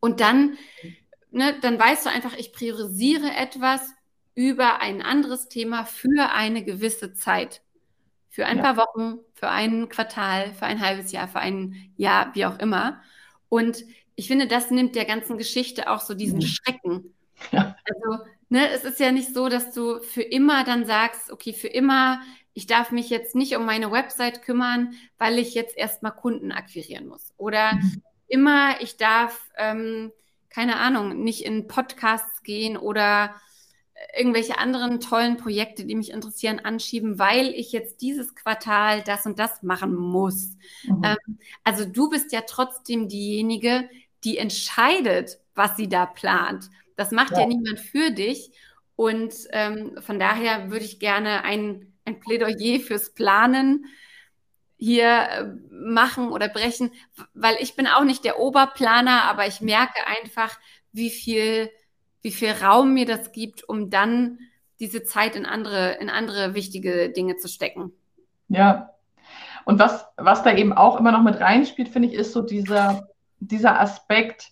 Und 0.00 0.20
dann, 0.20 0.56
ne, 1.30 1.54
dann 1.60 1.78
weißt 1.78 2.06
du 2.06 2.10
einfach, 2.10 2.38
ich 2.38 2.54
priorisiere 2.54 3.30
etwas 3.36 3.82
über 4.38 4.80
ein 4.80 5.02
anderes 5.02 5.48
Thema 5.48 5.84
für 5.84 6.30
eine 6.32 6.62
gewisse 6.62 7.12
Zeit. 7.12 7.60
Für 8.28 8.46
ein 8.46 8.58
ja. 8.58 8.72
paar 8.72 8.76
Wochen, 8.76 9.18
für 9.34 9.48
ein 9.48 9.88
Quartal, 9.88 10.52
für 10.52 10.64
ein 10.64 10.80
halbes 10.80 11.10
Jahr, 11.10 11.26
für 11.26 11.40
ein 11.40 11.74
Jahr, 11.96 12.32
wie 12.36 12.46
auch 12.46 12.60
immer. 12.60 13.02
Und 13.48 13.84
ich 14.14 14.28
finde, 14.28 14.46
das 14.46 14.70
nimmt 14.70 14.94
der 14.94 15.06
ganzen 15.06 15.38
Geschichte 15.38 15.90
auch 15.90 16.00
so 16.00 16.14
diesen 16.14 16.38
mhm. 16.38 16.42
Schrecken. 16.42 17.14
Ja. 17.52 17.76
Also 17.84 18.24
ne, 18.48 18.68
es 18.70 18.82
ist 18.82 18.98
ja 18.98 19.12
nicht 19.12 19.32
so, 19.32 19.48
dass 19.48 19.72
du 19.72 20.00
für 20.00 20.22
immer 20.22 20.64
dann 20.64 20.86
sagst, 20.86 21.30
okay, 21.30 21.52
für 21.52 21.68
immer, 21.68 22.20
ich 22.52 22.66
darf 22.66 22.90
mich 22.90 23.10
jetzt 23.10 23.36
nicht 23.36 23.54
um 23.54 23.64
meine 23.64 23.92
Website 23.92 24.42
kümmern, 24.42 24.94
weil 25.18 25.38
ich 25.38 25.54
jetzt 25.54 25.76
erstmal 25.76 26.10
Kunden 26.10 26.50
akquirieren 26.50 27.06
muss. 27.06 27.32
Oder 27.36 27.74
mhm. 27.74 28.02
immer, 28.26 28.80
ich 28.80 28.96
darf, 28.96 29.52
ähm, 29.56 30.10
keine 30.48 30.78
Ahnung, 30.78 31.22
nicht 31.22 31.44
in 31.44 31.68
Podcasts 31.68 32.42
gehen 32.42 32.76
oder 32.76 33.36
irgendwelche 34.16 34.58
anderen 34.58 35.00
tollen 35.00 35.36
Projekte, 35.36 35.84
die 35.84 35.94
mich 35.94 36.10
interessieren, 36.10 36.60
anschieben, 36.60 37.18
weil 37.18 37.48
ich 37.48 37.72
jetzt 37.72 38.00
dieses 38.00 38.34
Quartal 38.34 39.02
das 39.02 39.26
und 39.26 39.38
das 39.38 39.62
machen 39.62 39.94
muss. 39.94 40.56
Mhm. 40.84 41.02
Ähm, 41.04 41.38
also 41.64 41.84
du 41.84 42.08
bist 42.08 42.32
ja 42.32 42.42
trotzdem 42.42 43.08
diejenige, 43.08 43.88
die 44.24 44.38
entscheidet, 44.38 45.38
was 45.54 45.76
sie 45.76 45.88
da 45.88 46.06
plant. 46.06 46.70
Das 46.96 47.10
macht 47.10 47.32
ja, 47.32 47.40
ja 47.40 47.46
niemand 47.46 47.80
für 47.80 48.10
dich. 48.10 48.52
Und 48.96 49.32
ähm, 49.50 49.96
von 50.00 50.18
daher 50.18 50.70
würde 50.70 50.84
ich 50.84 50.98
gerne 50.98 51.44
ein, 51.44 51.92
ein 52.04 52.18
Plädoyer 52.18 52.80
fürs 52.80 53.14
Planen 53.14 53.86
hier 54.76 55.06
äh, 55.06 55.44
machen 55.70 56.30
oder 56.30 56.48
brechen, 56.48 56.92
weil 57.34 57.56
ich 57.60 57.76
bin 57.76 57.86
auch 57.86 58.04
nicht 58.04 58.24
der 58.24 58.38
Oberplaner, 58.38 59.24
aber 59.24 59.46
ich 59.46 59.60
merke 59.60 60.06
einfach, 60.06 60.58
wie 60.92 61.10
viel, 61.10 61.70
wie 62.22 62.32
viel 62.32 62.50
Raum 62.50 62.94
mir 62.94 63.06
das 63.06 63.32
gibt, 63.32 63.68
um 63.68 63.90
dann 63.90 64.38
diese 64.80 65.02
Zeit 65.02 65.36
in 65.36 65.46
andere, 65.46 65.92
in 66.00 66.10
andere 66.10 66.54
wichtige 66.54 67.10
Dinge 67.10 67.36
zu 67.36 67.48
stecken. 67.48 67.92
Ja. 68.48 68.90
Und 69.64 69.78
was, 69.78 70.06
was 70.16 70.42
da 70.42 70.54
eben 70.54 70.72
auch 70.72 70.98
immer 70.98 71.12
noch 71.12 71.22
mit 71.22 71.40
reinspielt, 71.40 71.88
finde 71.88 72.08
ich, 72.08 72.14
ist 72.14 72.32
so 72.32 72.42
dieser, 72.42 73.08
dieser 73.38 73.80
Aspekt, 73.80 74.50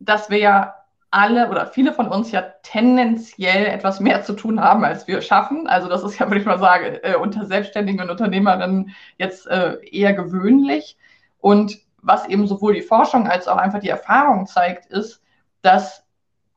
dass 0.00 0.30
wir 0.30 0.38
ja 0.38 0.74
alle 1.10 1.48
oder 1.48 1.66
viele 1.66 1.92
von 1.92 2.08
uns 2.08 2.32
ja 2.32 2.42
tendenziell 2.62 3.66
etwas 3.66 4.00
mehr 4.00 4.22
zu 4.24 4.34
tun 4.34 4.60
haben, 4.60 4.84
als 4.84 5.06
wir 5.06 5.22
schaffen. 5.22 5.66
Also 5.66 5.88
das 5.88 6.02
ist 6.02 6.18
ja, 6.18 6.26
würde 6.26 6.40
ich 6.40 6.46
mal 6.46 6.58
sagen, 6.58 6.98
äh, 7.02 7.14
unter 7.16 7.46
Selbstständigen 7.46 8.02
und 8.02 8.10
Unternehmerinnen 8.10 8.94
jetzt 9.16 9.46
äh, 9.46 9.78
eher 9.90 10.12
gewöhnlich. 10.12 10.98
Und 11.38 11.78
was 12.02 12.26
eben 12.26 12.46
sowohl 12.46 12.74
die 12.74 12.82
Forschung 12.82 13.26
als 13.26 13.48
auch 13.48 13.56
einfach 13.56 13.80
die 13.80 13.88
Erfahrung 13.88 14.46
zeigt, 14.46 14.86
ist, 14.86 15.22
dass 15.62 16.04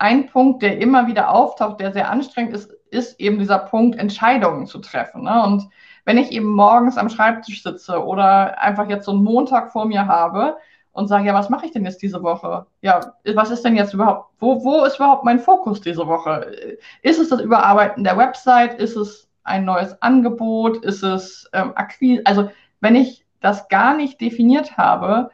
ein 0.02 0.28
Punkt, 0.28 0.64
der 0.64 0.80
immer 0.80 1.08
wieder 1.08 1.30
auftaucht, 1.30 1.80
der 1.80 1.94
sehr 1.94 2.10
anstrengend 2.10 2.54
ist, 2.54 2.72
ist 2.90 3.20
eben 3.20 3.40
dieser 3.40 3.60
Punkt, 3.60 3.98
Entscheidungen 3.98 4.66
zu 4.66 4.80
treffen. 4.80 5.24
Ne? 5.24 5.44
Und 5.44 5.70
wenn 6.06 6.18
ich 6.18 6.32
eben 6.32 6.50
morgens 6.50 6.98
am 6.98 7.10
Schreibtisch 7.10 7.62
sitze 7.64 8.04
oder 8.04 8.60
einfach 8.60 8.90
jetzt 8.90 9.06
so 9.06 9.12
einen 9.12 9.24
Montag 9.24 9.72
vor 9.72 9.86
mir 9.86 10.08
habe, 10.08 10.58
und 10.94 11.08
sage, 11.08 11.26
ja, 11.26 11.34
was 11.34 11.50
mache 11.50 11.66
ich 11.66 11.72
denn 11.72 11.86
jetzt 11.86 12.02
diese 12.02 12.22
Woche? 12.22 12.66
Ja, 12.82 13.14
was 13.34 13.50
ist 13.50 13.64
denn 13.64 13.78
jetzt 13.78 13.94
überhaupt, 13.94 14.30
wo, 14.40 14.64
wo 14.64 14.84
ist 14.84 14.98
überhaupt 14.98 15.24
mein 15.24 15.40
Fokus 15.40 15.80
diese 15.80 16.06
Woche? 16.06 16.78
Ist 17.02 17.20
es 17.20 17.30
das 17.30 17.40
Überarbeiten 17.40 18.04
der 18.04 18.18
Website? 18.18 18.74
Ist 18.80 18.98
es 18.98 19.30
ein 19.44 19.64
neues 19.64 20.02
Angebot? 20.02 20.84
Ist 20.84 21.04
es 21.04 21.50
ähm, 21.54 21.72
Akquise? 21.76 22.24
Also, 22.26 22.52
wenn 22.82 22.96
ich 22.96 23.26
das 23.40 23.70
gar 23.70 23.96
nicht 23.96 24.20
definiert 24.20 24.78
habe, 24.78 25.32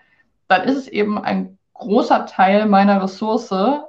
dann 0.47 0.63
ist 0.63 0.77
es 0.77 0.87
eben 0.87 1.17
ein 1.17 1.57
großer 1.73 2.25
Teil 2.27 2.67
meiner 2.67 3.01
Ressource 3.01 3.86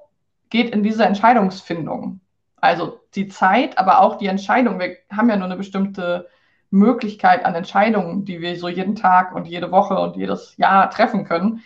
geht 0.50 0.70
in 0.70 0.82
diese 0.82 1.04
Entscheidungsfindung. 1.04 2.20
Also 2.56 3.00
die 3.14 3.28
Zeit, 3.28 3.78
aber 3.78 4.00
auch 4.00 4.16
die 4.18 4.26
Entscheidung. 4.26 4.78
Wir 4.78 4.96
haben 5.10 5.28
ja 5.28 5.36
nur 5.36 5.46
eine 5.46 5.56
bestimmte 5.56 6.28
Möglichkeit 6.70 7.44
an 7.44 7.54
Entscheidungen, 7.54 8.24
die 8.24 8.40
wir 8.40 8.58
so 8.58 8.68
jeden 8.68 8.94
Tag 8.94 9.34
und 9.34 9.46
jede 9.46 9.70
Woche 9.70 9.98
und 9.98 10.16
jedes 10.16 10.56
Jahr 10.56 10.90
treffen 10.90 11.24
können. 11.24 11.62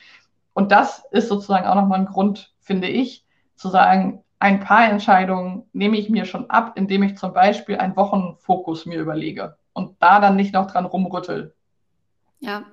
Und 0.53 0.71
das 0.71 1.05
ist 1.11 1.29
sozusagen 1.29 1.67
auch 1.67 1.75
nochmal 1.75 2.01
ein 2.01 2.07
Grund, 2.07 2.55
finde 2.61 2.89
ich, 2.89 3.25
zu 3.57 3.69
sagen, 3.69 4.23
ein 4.39 4.61
paar 4.61 4.89
Entscheidungen 4.89 5.65
nehme 5.73 5.97
ich 5.97 6.11
mir 6.11 6.25
schon 6.25 6.51
ab, 6.51 6.73
indem 6.77 7.05
ich 7.05 7.17
zum 7.17 7.33
Beispiel 7.33 7.79
einen 7.79 7.97
Wochenfokus 7.97 8.87
mir 8.87 9.01
überlege 9.01 9.57
und 9.73 9.97
da 10.01 10.21
dann 10.21 10.37
nicht 10.37 10.53
noch 10.53 10.71
dran 10.71 10.85
rumrüttel. 10.85 11.55
Ja. 12.41 12.65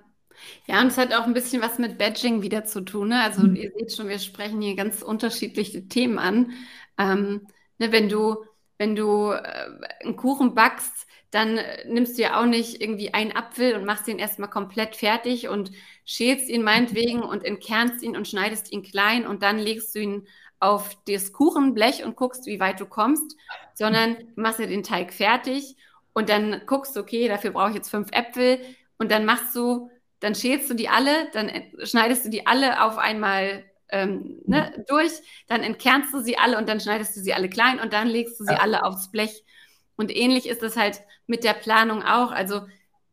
Ja, 0.67 0.81
und 0.81 0.87
es 0.87 0.97
hat 0.97 1.13
auch 1.13 1.25
ein 1.25 1.33
bisschen 1.33 1.61
was 1.61 1.79
mit 1.79 1.97
Badging 1.97 2.41
wieder 2.41 2.65
zu 2.65 2.81
tun. 2.81 3.09
Ne? 3.09 3.21
Also 3.21 3.41
mhm. 3.41 3.55
ihr 3.55 3.71
seht 3.77 3.93
schon, 3.93 4.07
wir 4.07 4.19
sprechen 4.19 4.61
hier 4.61 4.75
ganz 4.75 5.01
unterschiedliche 5.01 5.87
Themen 5.87 6.19
an. 6.19 6.51
Ähm, 6.97 7.47
ne, 7.77 7.91
wenn 7.91 8.09
du 8.09 8.43
wenn 8.79 8.95
du 8.95 9.31
äh, 9.31 9.69
einen 10.01 10.15
Kuchen 10.15 10.55
backst, 10.55 11.05
dann 11.31 11.57
äh, 11.57 11.87
nimmst 11.87 12.17
du 12.17 12.23
ja 12.23 12.39
auch 12.39 12.45
nicht 12.45 12.81
irgendwie 12.81 13.13
einen 13.13 13.35
Apfel 13.35 13.75
und 13.75 13.85
machst 13.85 14.07
ihn 14.07 14.17
erstmal 14.17 14.49
komplett 14.49 14.95
fertig 14.95 15.47
und 15.47 15.71
schälst 16.05 16.49
ihn 16.49 16.63
meinetwegen 16.63 17.21
und 17.21 17.45
entkernst 17.45 18.01
ihn 18.01 18.17
und 18.17 18.27
schneidest 18.27 18.71
ihn 18.71 18.81
klein 18.81 19.27
und 19.27 19.43
dann 19.43 19.59
legst 19.59 19.93
du 19.93 19.99
ihn 19.99 20.27
auf 20.59 20.97
das 21.07 21.31
Kuchenblech 21.31 22.03
und 22.03 22.15
guckst, 22.15 22.45
wie 22.47 22.59
weit 22.59 22.79
du 22.79 22.85
kommst, 22.85 23.37
sondern 23.75 24.17
du 24.17 24.41
machst 24.41 24.59
ja 24.59 24.65
den 24.65 24.83
Teig 24.83 25.13
fertig 25.13 25.75
und 26.13 26.29
dann 26.29 26.61
guckst 26.65 26.95
du, 26.95 27.01
okay, 27.01 27.27
dafür 27.27 27.51
brauche 27.51 27.69
ich 27.69 27.75
jetzt 27.75 27.89
fünf 27.89 28.09
Äpfel 28.11 28.59
und 28.97 29.11
dann 29.11 29.25
machst 29.25 29.55
du, 29.55 29.89
dann 30.19 30.35
schälst 30.35 30.69
du 30.69 30.73
die 30.73 30.89
alle, 30.89 31.29
dann 31.33 31.51
schneidest 31.83 32.25
du 32.25 32.29
die 32.29 32.45
alle 32.47 32.83
auf 32.83 32.97
einmal 32.97 33.63
ähm, 33.89 34.41
ne, 34.45 34.73
mhm. 34.75 34.83
durch, 34.87 35.11
dann 35.47 35.63
entkernst 35.63 36.13
du 36.13 36.19
sie 36.19 36.37
alle 36.37 36.57
und 36.57 36.69
dann 36.69 36.79
schneidest 36.79 37.15
du 37.15 37.21
sie 37.21 37.33
alle 37.33 37.49
klein 37.49 37.79
und 37.79 37.93
dann 37.93 38.07
legst 38.07 38.39
du 38.39 38.43
sie 38.43 38.53
ja. 38.53 38.59
alle 38.59 38.83
aufs 38.83 39.11
Blech. 39.11 39.43
Und 39.95 40.15
ähnlich 40.15 40.47
ist 40.47 40.63
es 40.63 40.77
halt 40.77 41.01
mit 41.27 41.43
der 41.43 41.53
Planung 41.53 42.03
auch. 42.03 42.31
Also 42.31 42.61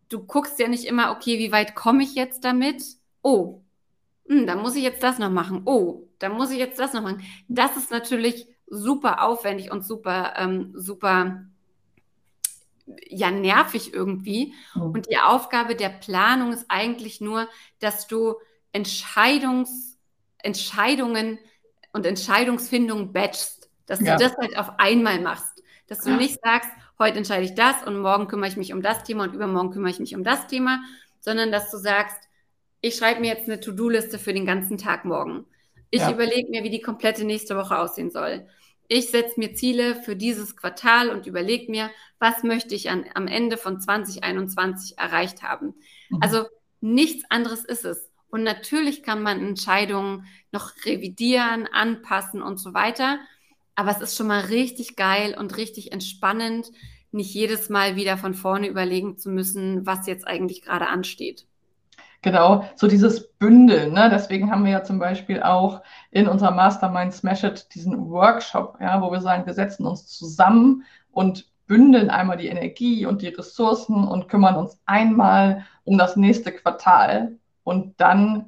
du 0.08 0.24
guckst 0.24 0.58
ja 0.58 0.68
nicht 0.68 0.84
immer, 0.84 1.10
okay, 1.12 1.38
wie 1.38 1.52
weit 1.52 1.74
komme 1.74 2.02
ich 2.02 2.14
jetzt 2.14 2.44
damit? 2.44 2.82
Oh, 3.22 3.62
hm, 4.28 4.46
dann 4.46 4.60
muss 4.60 4.76
ich 4.76 4.82
jetzt 4.82 5.02
das 5.02 5.18
noch 5.18 5.30
machen. 5.30 5.62
Oh, 5.64 6.08
dann 6.18 6.32
muss 6.32 6.50
ich 6.50 6.58
jetzt 6.58 6.78
das 6.78 6.92
noch 6.92 7.02
machen. 7.02 7.22
Das 7.48 7.76
ist 7.76 7.90
natürlich 7.90 8.46
super 8.66 9.22
aufwendig 9.22 9.70
und 9.70 9.84
super, 9.84 10.34
ähm, 10.36 10.72
super, 10.74 11.46
ja, 13.08 13.30
nervig 13.30 13.92
irgendwie. 13.92 14.54
Mhm. 14.74 14.82
Und 14.82 15.10
die 15.10 15.18
Aufgabe 15.18 15.74
der 15.74 15.88
Planung 15.88 16.52
ist 16.52 16.66
eigentlich 16.68 17.20
nur, 17.20 17.48
dass 17.80 18.06
du 18.06 18.34
Entscheidungs, 18.72 19.98
Entscheidungen 20.38 21.38
und 21.92 22.06
Entscheidungsfindung 22.06 23.12
batchst, 23.12 23.70
dass 23.86 24.00
ja. 24.00 24.16
du 24.16 24.22
das 24.22 24.36
halt 24.36 24.56
auf 24.56 24.78
einmal 24.78 25.20
machst. 25.20 25.62
Dass 25.88 26.00
du 26.00 26.10
nicht 26.16 26.40
sagst, 26.42 26.68
heute 26.98 27.18
entscheide 27.18 27.44
ich 27.44 27.54
das 27.54 27.84
und 27.84 28.00
morgen 28.00 28.26
kümmere 28.26 28.48
ich 28.48 28.56
mich 28.56 28.72
um 28.72 28.82
das 28.82 29.04
Thema 29.04 29.24
und 29.24 29.34
übermorgen 29.34 29.70
kümmere 29.70 29.90
ich 29.90 30.00
mich 30.00 30.14
um 30.16 30.24
das 30.24 30.46
Thema, 30.48 30.80
sondern 31.20 31.52
dass 31.52 31.70
du 31.70 31.76
sagst, 31.78 32.28
ich 32.80 32.96
schreibe 32.96 33.20
mir 33.20 33.28
jetzt 33.28 33.48
eine 33.48 33.60
To-Do-Liste 33.60 34.18
für 34.18 34.32
den 34.32 34.46
ganzen 34.46 34.78
Tag 34.78 35.04
morgen. 35.04 35.46
Ich 35.90 36.00
ja. 36.00 36.10
überlege 36.10 36.50
mir, 36.50 36.64
wie 36.64 36.70
die 36.70 36.80
komplette 36.80 37.24
nächste 37.24 37.56
Woche 37.56 37.78
aussehen 37.78 38.10
soll. 38.10 38.46
Ich 38.88 39.10
setze 39.10 39.38
mir 39.38 39.54
Ziele 39.54 39.96
für 39.96 40.16
dieses 40.16 40.56
Quartal 40.56 41.10
und 41.10 41.26
überlege 41.26 41.70
mir, 41.70 41.90
was 42.18 42.42
möchte 42.42 42.74
ich 42.74 42.90
an, 42.90 43.04
am 43.14 43.26
Ende 43.26 43.56
von 43.56 43.80
2021 43.80 44.98
erreicht 44.98 45.42
haben. 45.42 45.74
Mhm. 46.10 46.18
Also 46.20 46.44
nichts 46.80 47.24
anderes 47.30 47.64
ist 47.64 47.84
es. 47.84 48.10
Und 48.28 48.42
natürlich 48.42 49.02
kann 49.02 49.22
man 49.22 49.40
Entscheidungen 49.40 50.26
noch 50.52 50.72
revidieren, 50.84 51.66
anpassen 51.66 52.42
und 52.42 52.58
so 52.58 52.74
weiter. 52.74 53.18
Aber 53.74 53.90
es 53.90 54.00
ist 54.00 54.16
schon 54.16 54.26
mal 54.26 54.40
richtig 54.40 54.96
geil 54.96 55.36
und 55.38 55.56
richtig 55.56 55.92
entspannend, 55.92 56.70
nicht 57.12 57.32
jedes 57.34 57.68
Mal 57.68 57.96
wieder 57.96 58.18
von 58.18 58.34
vorne 58.34 58.68
überlegen 58.68 59.16
zu 59.16 59.30
müssen, 59.30 59.86
was 59.86 60.06
jetzt 60.06 60.26
eigentlich 60.26 60.62
gerade 60.62 60.88
ansteht. 60.88 61.46
Genau, 62.26 62.64
so 62.74 62.88
dieses 62.88 63.28
Bündeln. 63.38 63.92
Ne? 63.92 64.10
Deswegen 64.10 64.50
haben 64.50 64.64
wir 64.64 64.72
ja 64.72 64.82
zum 64.82 64.98
Beispiel 64.98 65.44
auch 65.44 65.82
in 66.10 66.26
unserer 66.26 66.50
Mastermind 66.50 67.14
Smash 67.14 67.44
It 67.44 67.72
diesen 67.72 68.10
Workshop, 68.10 68.78
ja, 68.80 69.00
wo 69.00 69.12
wir 69.12 69.20
sagen, 69.20 69.46
wir 69.46 69.54
setzen 69.54 69.86
uns 69.86 70.08
zusammen 70.08 70.82
und 71.12 71.46
bündeln 71.68 72.10
einmal 72.10 72.36
die 72.36 72.48
Energie 72.48 73.06
und 73.06 73.22
die 73.22 73.28
Ressourcen 73.28 74.02
und 74.02 74.28
kümmern 74.28 74.56
uns 74.56 74.76
einmal 74.86 75.66
um 75.84 75.98
das 75.98 76.16
nächste 76.16 76.50
Quartal. 76.50 77.36
Und 77.62 78.00
dann 78.00 78.46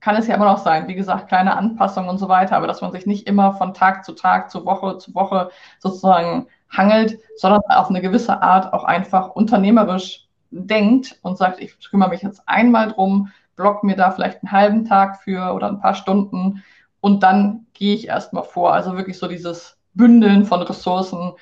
kann 0.00 0.16
es 0.16 0.26
ja 0.26 0.34
immer 0.34 0.46
noch 0.46 0.64
sein, 0.64 0.88
wie 0.88 0.94
gesagt, 0.94 1.28
kleine 1.28 1.54
Anpassungen 1.54 2.08
und 2.08 2.16
so 2.16 2.30
weiter, 2.30 2.56
aber 2.56 2.66
dass 2.66 2.80
man 2.80 2.92
sich 2.92 3.04
nicht 3.04 3.26
immer 3.26 3.52
von 3.52 3.74
Tag 3.74 4.06
zu 4.06 4.14
Tag, 4.14 4.50
zu 4.50 4.64
Woche 4.64 4.96
zu 4.96 5.14
Woche 5.14 5.50
sozusagen 5.80 6.46
hangelt, 6.74 7.18
sondern 7.36 7.60
auf 7.68 7.90
eine 7.90 8.00
gewisse 8.00 8.40
Art 8.40 8.72
auch 8.72 8.84
einfach 8.84 9.32
unternehmerisch 9.32 10.25
denkt 10.50 11.18
und 11.22 11.38
sagt, 11.38 11.60
ich 11.60 11.74
kümmere 11.90 12.10
mich 12.10 12.22
jetzt 12.22 12.42
einmal 12.46 12.92
drum, 12.92 13.30
block 13.56 13.84
mir 13.84 13.96
da 13.96 14.10
vielleicht 14.10 14.42
einen 14.42 14.52
halben 14.52 14.84
Tag 14.84 15.22
für 15.22 15.54
oder 15.54 15.68
ein 15.68 15.80
paar 15.80 15.94
Stunden 15.94 16.62
und 17.00 17.22
dann 17.22 17.66
gehe 17.72 17.94
ich 17.94 18.08
erstmal 18.08 18.44
vor. 18.44 18.72
Also 18.72 18.96
wirklich 18.96 19.18
so 19.18 19.28
dieses 19.28 19.78
Bündeln 19.94 20.44
von 20.44 20.62
Ressourcen, 20.62 21.32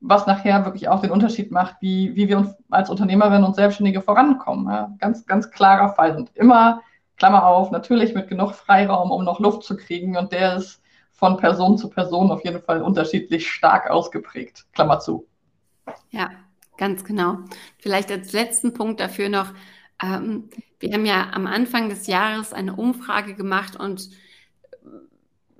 was 0.00 0.26
nachher 0.26 0.64
wirklich 0.64 0.88
auch 0.88 1.00
den 1.00 1.12
Unterschied 1.12 1.52
macht, 1.52 1.76
wie, 1.80 2.14
wie 2.16 2.28
wir 2.28 2.38
uns 2.38 2.54
als 2.70 2.90
Unternehmerinnen 2.90 3.44
und 3.44 3.54
Selbstständige 3.54 4.02
vorankommen. 4.02 4.68
Ja, 4.68 4.92
ganz, 4.98 5.26
ganz 5.26 5.50
klarer 5.50 5.94
Fall. 5.94 6.16
Und 6.16 6.30
immer 6.34 6.80
Klammer 7.16 7.46
auf, 7.46 7.70
natürlich 7.70 8.14
mit 8.14 8.28
genug 8.28 8.52
Freiraum, 8.52 9.12
um 9.12 9.24
noch 9.24 9.38
Luft 9.38 9.62
zu 9.62 9.76
kriegen. 9.76 10.16
Und 10.16 10.32
der 10.32 10.56
ist 10.56 10.82
von 11.12 11.36
Person 11.36 11.78
zu 11.78 11.88
Person 11.88 12.32
auf 12.32 12.44
jeden 12.44 12.60
Fall 12.62 12.82
unterschiedlich 12.82 13.48
stark 13.48 13.88
ausgeprägt. 13.90 14.66
Klammer 14.72 14.98
zu. 14.98 15.26
Ja, 16.10 16.30
ganz 16.82 17.04
genau. 17.04 17.38
Vielleicht 17.78 18.10
als 18.10 18.32
letzten 18.32 18.74
Punkt 18.74 18.98
dafür 18.98 19.28
noch, 19.28 19.54
ähm, 20.02 20.50
wir 20.80 20.92
haben 20.92 21.06
ja 21.06 21.30
am 21.32 21.46
Anfang 21.46 21.88
des 21.88 22.08
Jahres 22.08 22.52
eine 22.52 22.74
Umfrage 22.74 23.36
gemacht 23.36 23.76
und 23.76 24.10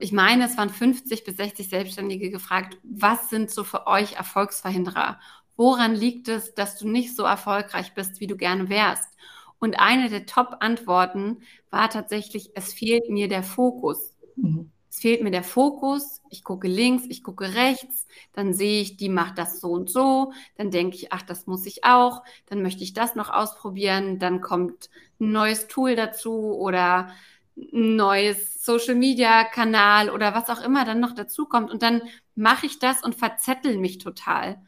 ich 0.00 0.10
meine, 0.10 0.46
es 0.46 0.56
waren 0.56 0.68
50 0.68 1.22
bis 1.22 1.36
60 1.36 1.68
Selbstständige 1.68 2.32
gefragt, 2.32 2.76
was 2.82 3.30
sind 3.30 3.52
so 3.52 3.62
für 3.62 3.86
euch 3.86 4.14
Erfolgsverhinderer? 4.14 5.20
Woran 5.56 5.94
liegt 5.94 6.26
es, 6.26 6.54
dass 6.54 6.76
du 6.76 6.88
nicht 6.88 7.14
so 7.14 7.22
erfolgreich 7.22 7.94
bist, 7.94 8.18
wie 8.18 8.26
du 8.26 8.36
gerne 8.36 8.68
wärst? 8.68 9.16
Und 9.60 9.78
eine 9.78 10.10
der 10.10 10.26
Top-Antworten 10.26 11.42
war 11.70 11.88
tatsächlich, 11.88 12.50
es 12.56 12.74
fehlt 12.74 13.08
mir 13.10 13.28
der 13.28 13.44
Fokus. 13.44 14.16
Mhm. 14.34 14.71
Es 14.92 15.00
fehlt 15.00 15.22
mir 15.22 15.30
der 15.30 15.42
Fokus. 15.42 16.20
Ich 16.28 16.44
gucke 16.44 16.68
links, 16.68 17.04
ich 17.08 17.24
gucke 17.24 17.54
rechts, 17.54 18.06
dann 18.34 18.52
sehe 18.52 18.82
ich, 18.82 18.98
die 18.98 19.08
macht 19.08 19.38
das 19.38 19.58
so 19.58 19.70
und 19.70 19.88
so. 19.88 20.34
Dann 20.58 20.70
denke 20.70 20.96
ich, 20.96 21.14
ach, 21.14 21.22
das 21.22 21.46
muss 21.46 21.64
ich 21.64 21.82
auch. 21.84 22.22
Dann 22.44 22.60
möchte 22.60 22.84
ich 22.84 22.92
das 22.92 23.14
noch 23.14 23.30
ausprobieren. 23.30 24.18
Dann 24.18 24.42
kommt 24.42 24.90
ein 25.18 25.32
neues 25.32 25.66
Tool 25.66 25.96
dazu 25.96 26.54
oder 26.58 27.10
ein 27.56 27.96
neues 27.96 28.62
Social 28.62 28.94
Media 28.94 29.44
Kanal 29.44 30.10
oder 30.10 30.34
was 30.34 30.50
auch 30.50 30.62
immer 30.62 30.84
dann 30.84 31.00
noch 31.00 31.14
dazu 31.14 31.46
kommt. 31.46 31.70
Und 31.70 31.82
dann 31.82 32.02
mache 32.34 32.66
ich 32.66 32.78
das 32.78 33.02
und 33.02 33.14
verzettel 33.14 33.78
mich 33.78 33.96
total. 33.96 34.60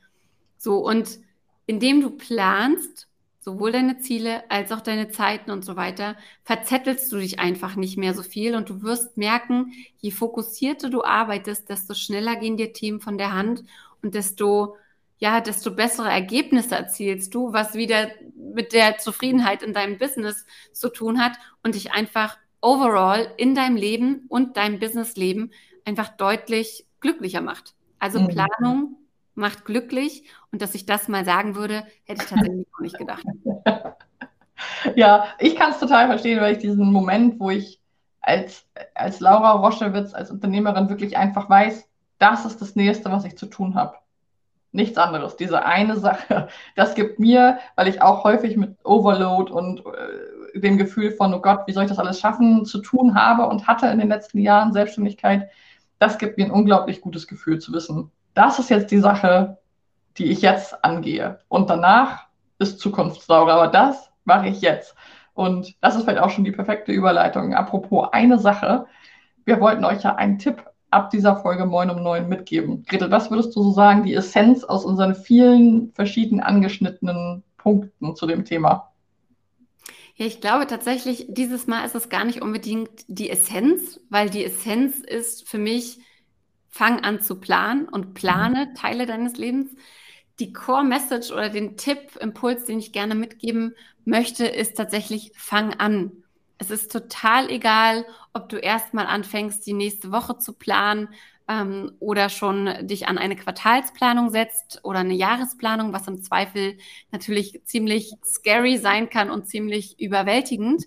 So, 0.56 0.78
und 0.78 1.18
indem 1.66 2.00
du 2.00 2.08
planst, 2.08 3.08
sowohl 3.44 3.72
deine 3.72 3.98
Ziele 3.98 4.50
als 4.50 4.72
auch 4.72 4.80
deine 4.80 5.10
Zeiten 5.10 5.50
und 5.50 5.66
so 5.66 5.76
weiter, 5.76 6.16
verzettelst 6.44 7.12
du 7.12 7.18
dich 7.18 7.38
einfach 7.38 7.76
nicht 7.76 7.98
mehr 7.98 8.14
so 8.14 8.22
viel 8.22 8.56
und 8.56 8.70
du 8.70 8.82
wirst 8.82 9.18
merken, 9.18 9.72
je 9.98 10.12
fokussierter 10.12 10.88
du 10.88 11.04
arbeitest, 11.04 11.68
desto 11.68 11.92
schneller 11.92 12.36
gehen 12.36 12.56
dir 12.56 12.72
Themen 12.72 13.00
von 13.00 13.18
der 13.18 13.34
Hand 13.34 13.62
und 14.02 14.14
desto 14.14 14.76
ja, 15.18 15.40
desto 15.40 15.70
bessere 15.70 16.10
Ergebnisse 16.10 16.74
erzielst 16.74 17.34
du, 17.34 17.52
was 17.52 17.74
wieder 17.74 18.08
mit 18.36 18.72
der 18.72 18.98
Zufriedenheit 18.98 19.62
in 19.62 19.72
deinem 19.72 19.96
Business 19.96 20.44
zu 20.72 20.88
tun 20.88 21.22
hat 21.22 21.38
und 21.62 21.76
dich 21.76 21.92
einfach 21.92 22.36
overall 22.60 23.32
in 23.36 23.54
deinem 23.54 23.76
Leben 23.76 24.24
und 24.28 24.56
deinem 24.56 24.80
Businessleben 24.80 25.52
einfach 25.84 26.08
deutlich 26.08 26.86
glücklicher 27.00 27.40
macht. 27.40 27.74
Also 27.98 28.20
mhm. 28.20 28.28
Planung 28.28 28.96
macht 29.34 29.64
glücklich. 29.64 30.24
Und 30.52 30.62
dass 30.62 30.74
ich 30.74 30.86
das 30.86 31.08
mal 31.08 31.24
sagen 31.24 31.54
würde, 31.54 31.84
hätte 32.04 32.22
ich 32.22 32.28
tatsächlich 32.28 32.66
auch 32.74 32.80
nicht 32.80 32.98
gedacht. 32.98 33.24
Ja, 34.94 35.26
ich 35.38 35.56
kann 35.56 35.72
es 35.72 35.80
total 35.80 36.06
verstehen, 36.06 36.40
weil 36.40 36.52
ich 36.52 36.58
diesen 36.58 36.92
Moment, 36.92 37.40
wo 37.40 37.50
ich 37.50 37.80
als, 38.20 38.66
als 38.94 39.20
Laura 39.20 39.52
Roschewitz, 39.52 40.14
als 40.14 40.30
Unternehmerin 40.30 40.88
wirklich 40.88 41.16
einfach 41.16 41.48
weiß, 41.50 41.88
das 42.18 42.44
ist 42.44 42.60
das 42.60 42.76
Nächste, 42.76 43.10
was 43.10 43.24
ich 43.24 43.36
zu 43.36 43.46
tun 43.46 43.74
habe. 43.74 43.96
Nichts 44.72 44.98
anderes. 44.98 45.36
Diese 45.36 45.64
eine 45.64 45.96
Sache, 45.96 46.48
das 46.76 46.94
gibt 46.94 47.18
mir, 47.18 47.58
weil 47.76 47.88
ich 47.88 48.02
auch 48.02 48.24
häufig 48.24 48.56
mit 48.56 48.76
Overload 48.84 49.52
und 49.52 49.80
äh, 49.80 50.58
dem 50.58 50.78
Gefühl 50.78 51.12
von, 51.12 51.34
oh 51.34 51.40
Gott, 51.40 51.66
wie 51.66 51.72
soll 51.72 51.84
ich 51.84 51.90
das 51.90 51.98
alles 51.98 52.20
schaffen, 52.20 52.64
zu 52.64 52.78
tun 52.78 53.14
habe 53.14 53.46
und 53.46 53.66
hatte 53.66 53.86
in 53.86 53.98
den 53.98 54.08
letzten 54.08 54.38
Jahren 54.38 54.72
Selbstständigkeit, 54.72 55.50
das 55.98 56.18
gibt 56.18 56.38
mir 56.38 56.46
ein 56.46 56.50
unglaublich 56.50 57.00
gutes 57.00 57.26
Gefühl 57.26 57.58
zu 57.58 57.72
wissen, 57.72 58.10
das 58.34 58.58
ist 58.58 58.70
jetzt 58.70 58.90
die 58.90 58.98
Sache, 58.98 59.58
die 60.18 60.26
ich 60.26 60.42
jetzt 60.42 60.84
angehe. 60.84 61.40
Und 61.48 61.70
danach 61.70 62.26
ist 62.58 62.78
Zukunftssauger, 62.78 63.54
aber 63.54 63.68
das 63.68 64.10
mache 64.24 64.48
ich 64.48 64.60
jetzt. 64.60 64.94
Und 65.34 65.74
das 65.80 65.96
ist 65.96 66.04
vielleicht 66.04 66.20
auch 66.20 66.30
schon 66.30 66.44
die 66.44 66.52
perfekte 66.52 66.92
Überleitung. 66.92 67.54
Apropos 67.54 68.08
eine 68.12 68.38
Sache. 68.38 68.86
Wir 69.44 69.60
wollten 69.60 69.84
euch 69.84 70.02
ja 70.02 70.14
einen 70.14 70.38
Tipp 70.38 70.64
ab 70.90 71.10
dieser 71.10 71.36
Folge 71.36 71.66
Moin 71.66 71.90
um 71.90 72.02
Neun 72.02 72.28
mitgeben. 72.28 72.84
Gretel, 72.84 73.10
was 73.10 73.30
würdest 73.30 73.54
du 73.56 73.62
so 73.62 73.72
sagen, 73.72 74.04
die 74.04 74.14
Essenz 74.14 74.62
aus 74.62 74.84
unseren 74.84 75.16
vielen 75.16 75.92
verschiedenen 75.92 76.40
angeschnittenen 76.40 77.42
Punkten 77.58 78.14
zu 78.14 78.26
dem 78.26 78.44
Thema? 78.44 78.92
Ja, 80.16 80.26
ich 80.26 80.40
glaube 80.40 80.68
tatsächlich, 80.68 81.26
dieses 81.28 81.66
Mal 81.66 81.84
ist 81.84 81.96
es 81.96 82.08
gar 82.08 82.24
nicht 82.24 82.40
unbedingt 82.40 83.04
die 83.08 83.28
Essenz, 83.28 84.00
weil 84.08 84.30
die 84.30 84.44
Essenz 84.44 84.98
ist 84.98 85.48
für 85.48 85.58
mich, 85.58 85.98
fang 86.74 87.04
an 87.04 87.20
zu 87.20 87.36
planen 87.36 87.88
und 87.88 88.14
plane 88.14 88.66
mhm. 88.66 88.74
Teile 88.74 89.06
deines 89.06 89.36
Lebens. 89.36 89.70
Die 90.40 90.52
Core 90.52 90.82
Message 90.82 91.30
oder 91.30 91.48
den 91.48 91.76
Tipp, 91.76 92.16
Impuls, 92.20 92.64
den 92.64 92.80
ich 92.80 92.90
gerne 92.90 93.14
mitgeben 93.14 93.76
möchte, 94.04 94.44
ist 94.44 94.76
tatsächlich 94.76 95.30
fang 95.36 95.74
an. 95.74 96.10
Es 96.58 96.72
ist 96.72 96.90
total 96.90 97.48
egal, 97.48 98.04
ob 98.32 98.48
du 98.48 98.56
erstmal 98.56 99.06
anfängst, 99.06 99.64
die 99.64 99.72
nächste 99.72 100.10
Woche 100.10 100.38
zu 100.38 100.52
planen, 100.52 101.08
ähm, 101.46 101.92
oder 102.00 102.28
schon 102.28 102.86
dich 102.86 103.06
an 103.06 103.18
eine 103.18 103.36
Quartalsplanung 103.36 104.30
setzt 104.30 104.80
oder 104.82 105.00
eine 105.00 105.14
Jahresplanung, 105.14 105.92
was 105.92 106.08
im 106.08 106.22
Zweifel 106.22 106.78
natürlich 107.12 107.60
ziemlich 107.64 108.14
scary 108.24 108.78
sein 108.78 109.10
kann 109.10 109.30
und 109.30 109.46
ziemlich 109.46 110.00
überwältigend. 110.00 110.84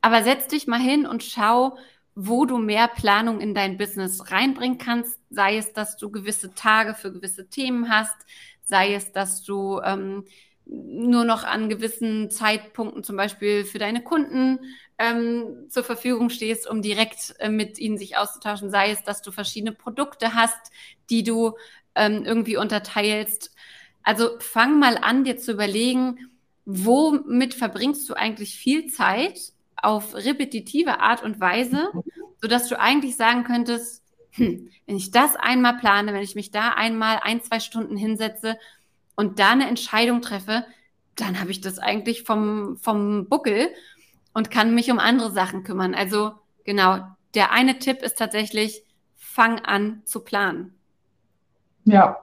Aber 0.00 0.22
setz 0.22 0.46
dich 0.46 0.66
mal 0.66 0.80
hin 0.80 1.06
und 1.06 1.22
schau, 1.22 1.76
wo 2.14 2.44
du 2.44 2.58
mehr 2.58 2.88
Planung 2.88 3.40
in 3.40 3.54
dein 3.54 3.78
Business 3.78 4.30
reinbringen 4.30 4.78
kannst. 4.78 5.18
Sei 5.30 5.56
es, 5.56 5.72
dass 5.72 5.96
du 5.96 6.10
gewisse 6.10 6.54
Tage 6.54 6.94
für 6.94 7.12
gewisse 7.12 7.48
Themen 7.48 7.88
hast, 7.88 8.16
sei 8.62 8.94
es, 8.94 9.12
dass 9.12 9.42
du 9.42 9.80
ähm, 9.84 10.24
nur 10.66 11.24
noch 11.24 11.44
an 11.44 11.68
gewissen 11.68 12.30
Zeitpunkten 12.30 13.02
zum 13.02 13.16
Beispiel 13.16 13.64
für 13.64 13.78
deine 13.78 14.02
Kunden 14.02 14.60
ähm, 14.98 15.66
zur 15.68 15.82
Verfügung 15.82 16.30
stehst, 16.30 16.68
um 16.68 16.82
direkt 16.82 17.34
äh, 17.38 17.48
mit 17.48 17.78
ihnen 17.78 17.98
sich 17.98 18.16
auszutauschen, 18.16 18.70
sei 18.70 18.90
es, 18.90 19.02
dass 19.02 19.22
du 19.22 19.32
verschiedene 19.32 19.72
Produkte 19.72 20.34
hast, 20.34 20.70
die 21.08 21.24
du 21.24 21.56
ähm, 21.94 22.24
irgendwie 22.24 22.56
unterteilst. 22.56 23.54
Also 24.02 24.38
fang 24.38 24.78
mal 24.78 24.96
an, 24.98 25.24
dir 25.24 25.38
zu 25.38 25.52
überlegen, 25.52 26.30
womit 26.64 27.54
verbringst 27.54 28.08
du 28.08 28.14
eigentlich 28.14 28.56
viel 28.56 28.86
Zeit 28.86 29.52
auf 29.82 30.14
repetitive 30.14 31.00
Art 31.00 31.22
und 31.22 31.40
Weise, 31.40 31.90
sodass 32.40 32.68
du 32.68 32.78
eigentlich 32.78 33.16
sagen 33.16 33.44
könntest, 33.44 34.04
hm, 34.32 34.70
wenn 34.86 34.96
ich 34.96 35.10
das 35.10 35.36
einmal 35.36 35.78
plane, 35.78 36.12
wenn 36.12 36.22
ich 36.22 36.34
mich 36.34 36.50
da 36.50 36.70
einmal 36.70 37.20
ein, 37.22 37.42
zwei 37.42 37.60
Stunden 37.60 37.96
hinsetze 37.96 38.58
und 39.16 39.38
da 39.38 39.50
eine 39.50 39.68
Entscheidung 39.68 40.22
treffe, 40.22 40.64
dann 41.16 41.40
habe 41.40 41.50
ich 41.50 41.60
das 41.60 41.78
eigentlich 41.78 42.22
vom, 42.22 42.76
vom 42.78 43.28
Buckel 43.28 43.68
und 44.32 44.50
kann 44.50 44.74
mich 44.74 44.90
um 44.90 44.98
andere 44.98 45.32
Sachen 45.32 45.64
kümmern. 45.64 45.94
Also 45.94 46.32
genau, 46.64 47.00
der 47.34 47.52
eine 47.52 47.78
Tipp 47.78 48.02
ist 48.02 48.18
tatsächlich, 48.18 48.84
fang 49.16 49.60
an 49.60 50.02
zu 50.04 50.20
planen. 50.20 50.74
Ja, 51.84 52.16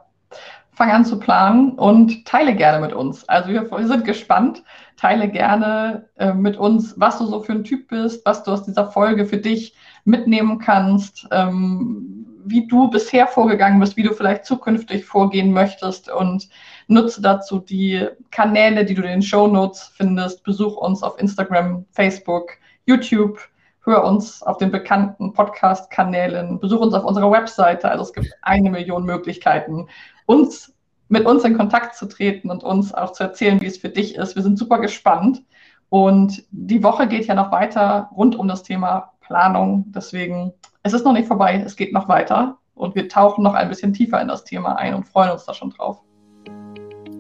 fang 0.78 0.92
an 0.92 1.06
zu 1.06 1.18
planen 1.18 1.72
und 1.72 2.24
teile 2.26 2.56
gerne 2.56 2.80
mit 2.80 2.94
uns. 2.94 3.28
Also 3.28 3.50
wir, 3.50 3.70
wir 3.72 3.88
sind 3.88 4.06
gespannt. 4.06 4.62
Teile 4.96 5.28
gerne 5.28 6.08
äh, 6.18 6.34
mit 6.34 6.56
uns, 6.56 6.94
was 7.00 7.18
du 7.18 7.26
so 7.26 7.42
für 7.42 7.54
ein 7.54 7.64
Typ 7.64 7.88
bist, 7.88 8.24
was 8.28 8.44
du 8.44 8.52
aus 8.52 8.62
dieser 8.64 8.92
Folge 8.92 9.26
für 9.26 9.38
dich 9.38 9.76
mitnehmen 10.06 10.60
kannst, 10.60 11.28
ähm, 11.32 12.28
wie 12.46 12.68
du 12.68 12.92
bisher 12.92 13.26
vorgegangen 13.26 13.80
bist, 13.80 13.98
wie 13.98 14.04
du 14.04 14.14
vielleicht 14.14 14.46
zukünftig 14.46 15.04
vorgehen 15.04 15.52
möchtest 15.52 16.12
und 16.12 16.48
nutze 16.88 17.24
dazu 17.24 17.58
die 17.58 18.08
Kanäle, 18.30 18.86
die 18.86 18.94
du 18.94 19.02
in 19.02 19.08
den 19.08 19.22
Show 19.24 19.48
Notes 19.48 19.92
findest. 19.96 20.44
Besuch 20.44 20.78
uns 20.78 21.02
auf 21.02 21.20
Instagram, 21.20 21.86
Facebook, 21.90 22.52
YouTube. 22.86 23.40
Hör 23.84 24.04
uns 24.04 24.44
auf 24.44 24.58
den 24.58 24.70
bekannten 24.70 25.34
Podcast-Kanälen. 25.34 26.60
Besuch 26.60 26.82
uns 26.82 26.94
auf 26.94 27.04
unserer 27.04 27.32
Webseite. 27.32 27.90
Also 27.90 28.04
es 28.04 28.14
gibt 28.14 28.32
eine 28.42 28.70
Million 28.70 29.06
Möglichkeiten, 29.06 29.88
uns 30.28 30.74
mit 31.10 31.26
uns 31.26 31.44
in 31.44 31.58
Kontakt 31.58 31.96
zu 31.96 32.06
treten 32.06 32.52
und 32.52 32.64
uns 32.64 32.94
auch 32.94 33.14
zu 33.14 33.24
erzählen, 33.24 33.60
wie 33.62 33.66
es 33.66 33.78
für 33.78 33.90
dich 33.90 34.16
ist. 34.16 34.36
Wir 34.36 34.44
sind 34.44 34.60
super 34.60 34.80
gespannt. 34.80 35.44
Und 35.90 36.44
die 36.52 36.84
Woche 36.84 37.08
geht 37.08 37.26
ja 37.28 37.34
noch 37.34 37.52
weiter 37.52 38.10
rund 38.16 38.36
um 38.36 38.48
das 38.48 38.64
Thema 38.64 39.14
Planung. 39.22 39.86
Deswegen, 39.88 40.54
es 40.84 40.94
ist 40.94 41.06
noch 41.06 41.14
nicht 41.14 41.28
vorbei, 41.28 41.64
es 41.66 41.76
geht 41.76 41.94
noch 41.94 42.10
weiter 42.10 42.58
und 42.76 42.94
wir 42.96 43.08
tauchen 43.08 43.44
noch 43.44 43.54
ein 43.54 43.70
bisschen 43.70 43.94
tiefer 43.94 44.22
in 44.22 44.28
das 44.28 44.44
Thema 44.44 44.76
ein 44.76 44.94
und 44.94 45.08
freuen 45.08 45.32
uns 45.32 45.46
da 45.46 45.54
schon 45.54 45.70
drauf. 45.70 46.02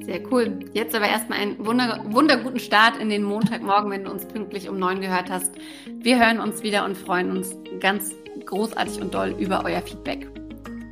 Sehr 0.03 0.21
cool. 0.31 0.59
Jetzt 0.73 0.95
aber 0.95 1.07
erstmal 1.07 1.39
einen 1.39 1.65
wunder, 1.65 2.01
wunderguten 2.09 2.59
Start 2.59 2.97
in 2.97 3.09
den 3.09 3.23
Montagmorgen, 3.23 3.91
wenn 3.91 4.05
du 4.05 4.11
uns 4.11 4.25
pünktlich 4.25 4.69
um 4.69 4.79
neun 4.79 5.01
gehört 5.01 5.29
hast. 5.29 5.55
Wir 5.99 6.17
hören 6.17 6.39
uns 6.39 6.63
wieder 6.63 6.85
und 6.85 6.97
freuen 6.97 7.31
uns 7.31 7.55
ganz 7.79 8.13
großartig 8.45 9.01
und 9.01 9.13
doll 9.13 9.35
über 9.37 9.63
euer 9.65 9.81
Feedback. 9.81 10.29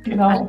Genau. 0.04 0.48